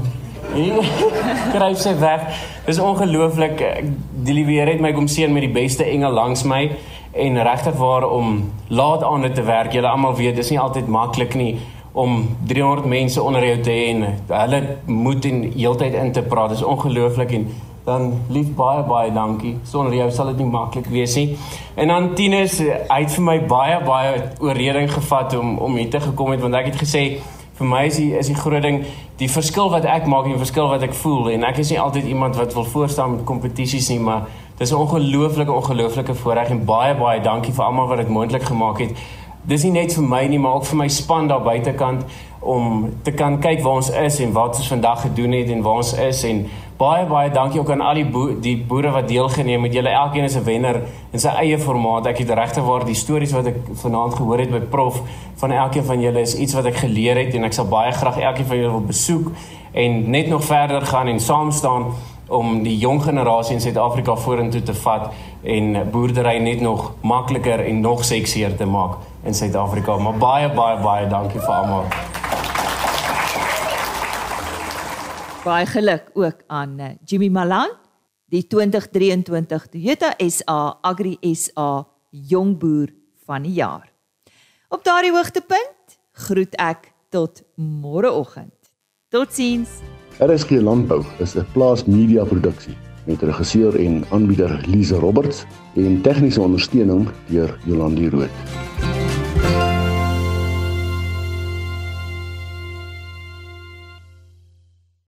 kry 1.55 1.75
sy 1.79 1.95
weg. 1.99 2.27
Dis 2.67 2.79
ongelooflik. 2.83 3.63
Die 4.25 4.35
liewe 4.35 4.59
Here 4.59 4.75
het 4.75 4.83
my 4.83 4.93
kom 4.93 5.07
seën 5.09 5.33
met 5.33 5.47
die 5.47 5.55
beste 5.55 5.87
engel 5.87 6.13
langs 6.13 6.43
my 6.43 6.65
en 7.11 7.43
regtig 7.43 7.79
waar 7.79 8.09
om 8.11 8.51
laat 8.69 9.05
aan 9.07 9.33
te 9.33 9.43
werk. 9.43 9.73
Julle 9.73 9.89
almal 9.89 10.17
weet, 10.19 10.37
dis 10.37 10.51
nie 10.51 10.61
altyd 10.61 10.91
maklik 10.91 11.35
nie 11.39 11.55
om 11.93 12.37
300 12.47 12.87
mense 12.87 13.23
onder 13.23 13.47
jou 13.47 13.57
te 13.67 13.71
hê 13.75 13.87
en 13.91 14.05
hulle 14.31 14.61
moet 14.87 15.25
in 15.25 15.41
heeltyd 15.57 15.95
in 15.95 16.13
te 16.13 16.23
praat. 16.23 16.55
Dis 16.55 16.63
ongelooflik 16.63 17.35
en 17.39 17.49
dan 17.85 18.13
lief 18.29 18.55
baie 18.55 18.83
baie 18.83 19.13
dankie. 19.13 19.57
Sonder 19.65 19.95
jou 19.95 20.11
sal 20.11 20.27
dit 20.27 20.37
nie 20.37 20.51
maklik 20.51 20.87
wees 20.87 21.15
nie. 21.17 21.37
En 21.75 21.89
dan 21.89 22.15
Tinus, 22.15 22.59
hy 22.61 23.01
het 23.01 23.13
vir 23.17 23.25
my 23.25 23.37
baie 23.51 23.81
baie 23.85 24.17
oorreding 24.41 24.93
gevat 24.93 25.37
om 25.39 25.59
om 25.59 25.77
hier 25.77 25.91
te 25.91 26.01
gekom 26.01 26.31
het 26.31 26.41
want 26.41 26.55
ek 26.55 26.73
het 26.73 26.83
gesê 26.83 27.05
vir 27.61 27.69
my 27.69 27.85
is 27.85 27.97
die 28.01 28.13
is 28.17 28.29
die 28.31 28.39
groot 28.41 28.63
ding 28.65 28.85
die 29.21 29.29
verskil 29.29 29.69
wat 29.73 29.85
ek 29.85 30.07
maak 30.09 30.25
en 30.25 30.33
die 30.33 30.41
verskil 30.41 30.71
wat 30.73 30.85
ek 30.87 30.95
voel 30.97 31.29
en 31.35 31.45
ek 31.45 31.59
is 31.61 31.73
nie 31.73 31.81
altyd 31.81 32.07
iemand 32.09 32.39
wat 32.41 32.55
wil 32.57 32.65
voorstaan 32.65 33.19
met 33.19 33.27
kompetisies 33.29 33.91
nie, 33.93 33.99
maar 34.01 34.29
dis 34.59 34.73
'n 34.73 34.81
ongelooflike 34.81 35.53
ongelooflike 35.53 36.15
voorreg 36.15 36.51
en 36.51 36.65
baie 36.65 36.95
baie 36.95 37.21
dankie 37.21 37.53
vir 37.53 37.65
almal 37.65 37.89
wat 37.89 37.99
dit 37.99 38.09
moontlik 38.09 38.43
gemaak 38.43 38.81
het. 38.81 38.97
Dis 39.45 39.63
nie 39.65 39.73
net 39.73 39.93
vir 39.95 40.05
my 40.05 40.27
nie, 40.27 40.39
maar 40.39 40.55
ook 40.55 40.65
vir 40.65 40.77
my 40.77 40.89
span 40.89 41.29
daar 41.29 41.43
buitekant 41.43 42.05
om 42.41 42.93
te 43.03 43.13
kan 43.13 43.39
kyk 43.41 43.63
waar 43.63 43.75
ons 43.75 43.91
is 43.91 44.21
en 44.21 44.33
wat 44.33 44.57
ons 44.57 44.69
vandag 44.69 45.01
gedoen 45.01 45.33
het 45.33 45.49
en 45.51 45.63
waar 45.63 45.77
ons 45.77 45.93
is 45.93 46.25
en 46.25 46.47
baie 46.81 47.05
baie 47.05 47.31
dankie 47.31 47.61
ook 47.61 47.71
aan 47.75 47.83
al 47.85 47.99
die 47.99 48.07
boe, 48.09 48.39
die 48.41 48.57
boere 48.69 48.91
wat 48.95 49.09
deelgeneem 49.09 49.67
het. 49.67 49.75
Julle 49.77 49.93
elkeen 49.93 50.25
is 50.25 50.37
'n 50.37 50.45
wenner 50.45 50.83
in 51.13 51.21
sy 51.21 51.29
eie 51.29 51.59
formaat. 51.59 52.07
Ek 52.07 52.19
het 52.19 52.31
regtig 52.31 52.65
waar 52.65 52.85
die 52.85 52.95
stories 52.95 53.33
wat 53.33 53.47
ek 53.47 53.57
vanaand 53.75 54.15
gehoor 54.15 54.39
het 54.39 54.51
by 54.51 54.61
prof 54.61 55.03
van 55.37 55.51
elkeen 55.51 55.85
van 55.85 56.01
julle 56.01 56.21
is 56.21 56.37
iets 56.37 56.55
wat 56.55 56.65
ek 56.65 56.77
geleer 56.77 57.17
het 57.17 57.35
en 57.35 57.45
ek 57.45 57.53
sal 57.53 57.69
baie 57.69 57.93
graag 57.93 58.19
elkeen 58.19 58.47
van 58.47 58.57
julle 58.57 58.71
wil 58.71 58.87
besoek 58.87 59.31
en 59.73 60.11
net 60.11 60.29
nog 60.29 60.45
verder 60.45 60.87
gaan 60.87 61.07
en 61.07 61.21
saam 61.21 61.51
staan 61.51 61.85
om 62.29 62.63
die 62.63 62.79
jong 62.79 63.03
generasie 63.03 63.55
in 63.55 63.61
Suid-Afrika 63.61 64.17
vorentoe 64.17 64.63
te 64.63 64.75
vat 64.75 65.13
en 65.43 65.91
boerdery 65.91 66.39
net 66.39 66.61
nog 66.61 66.93
makliker 67.03 67.67
en 67.67 67.81
nog 67.81 68.05
seksier 68.05 68.57
te 68.57 68.67
maak 68.67 68.97
in 69.25 69.35
Suid-Afrika. 69.35 69.97
Maar 69.97 70.15
baie 70.19 70.49
baie 70.49 70.79
baie 70.83 71.09
dankie 71.09 71.41
vir 71.41 71.55
almal. 71.55 71.85
Baie 75.41 75.65
geluk 75.67 76.11
ook 76.13 76.43
aan 76.47 76.79
eh, 76.79 76.97
Jimmy 77.05 77.29
Malan, 77.33 77.71
die 78.29 78.43
2023 78.47 79.67
Toyota 79.73 80.13
SA 80.29 80.79
Agri 80.85 81.17
SA 81.33 81.87
Jongboer 82.11 82.93
van 83.25 83.47
die 83.49 83.55
jaar. 83.57 83.89
Op 84.69 84.85
daardie 84.85 85.15
hoogtepunt 85.17 85.97
groet 86.27 86.59
ek 86.61 86.93
tot 87.09 87.41
môreoggend. 87.57 88.53
Totsiens. 89.09 89.81
RSG 90.21 90.61
Landbou 90.61 91.01
is 91.25 91.35
'n 91.35 91.47
plaas 91.57 91.85
media 91.89 92.25
produksie 92.25 92.77
met 93.07 93.23
regisseur 93.23 93.81
en 93.81 94.05
aanbieder 94.11 94.61
Lize 94.69 94.95
Roberts 94.95 95.45
en 95.75 96.03
tegniese 96.03 96.41
ondersteuning 96.41 97.09
deur 97.27 97.59
Jolandi 97.65 98.09
Root. 98.09 99.00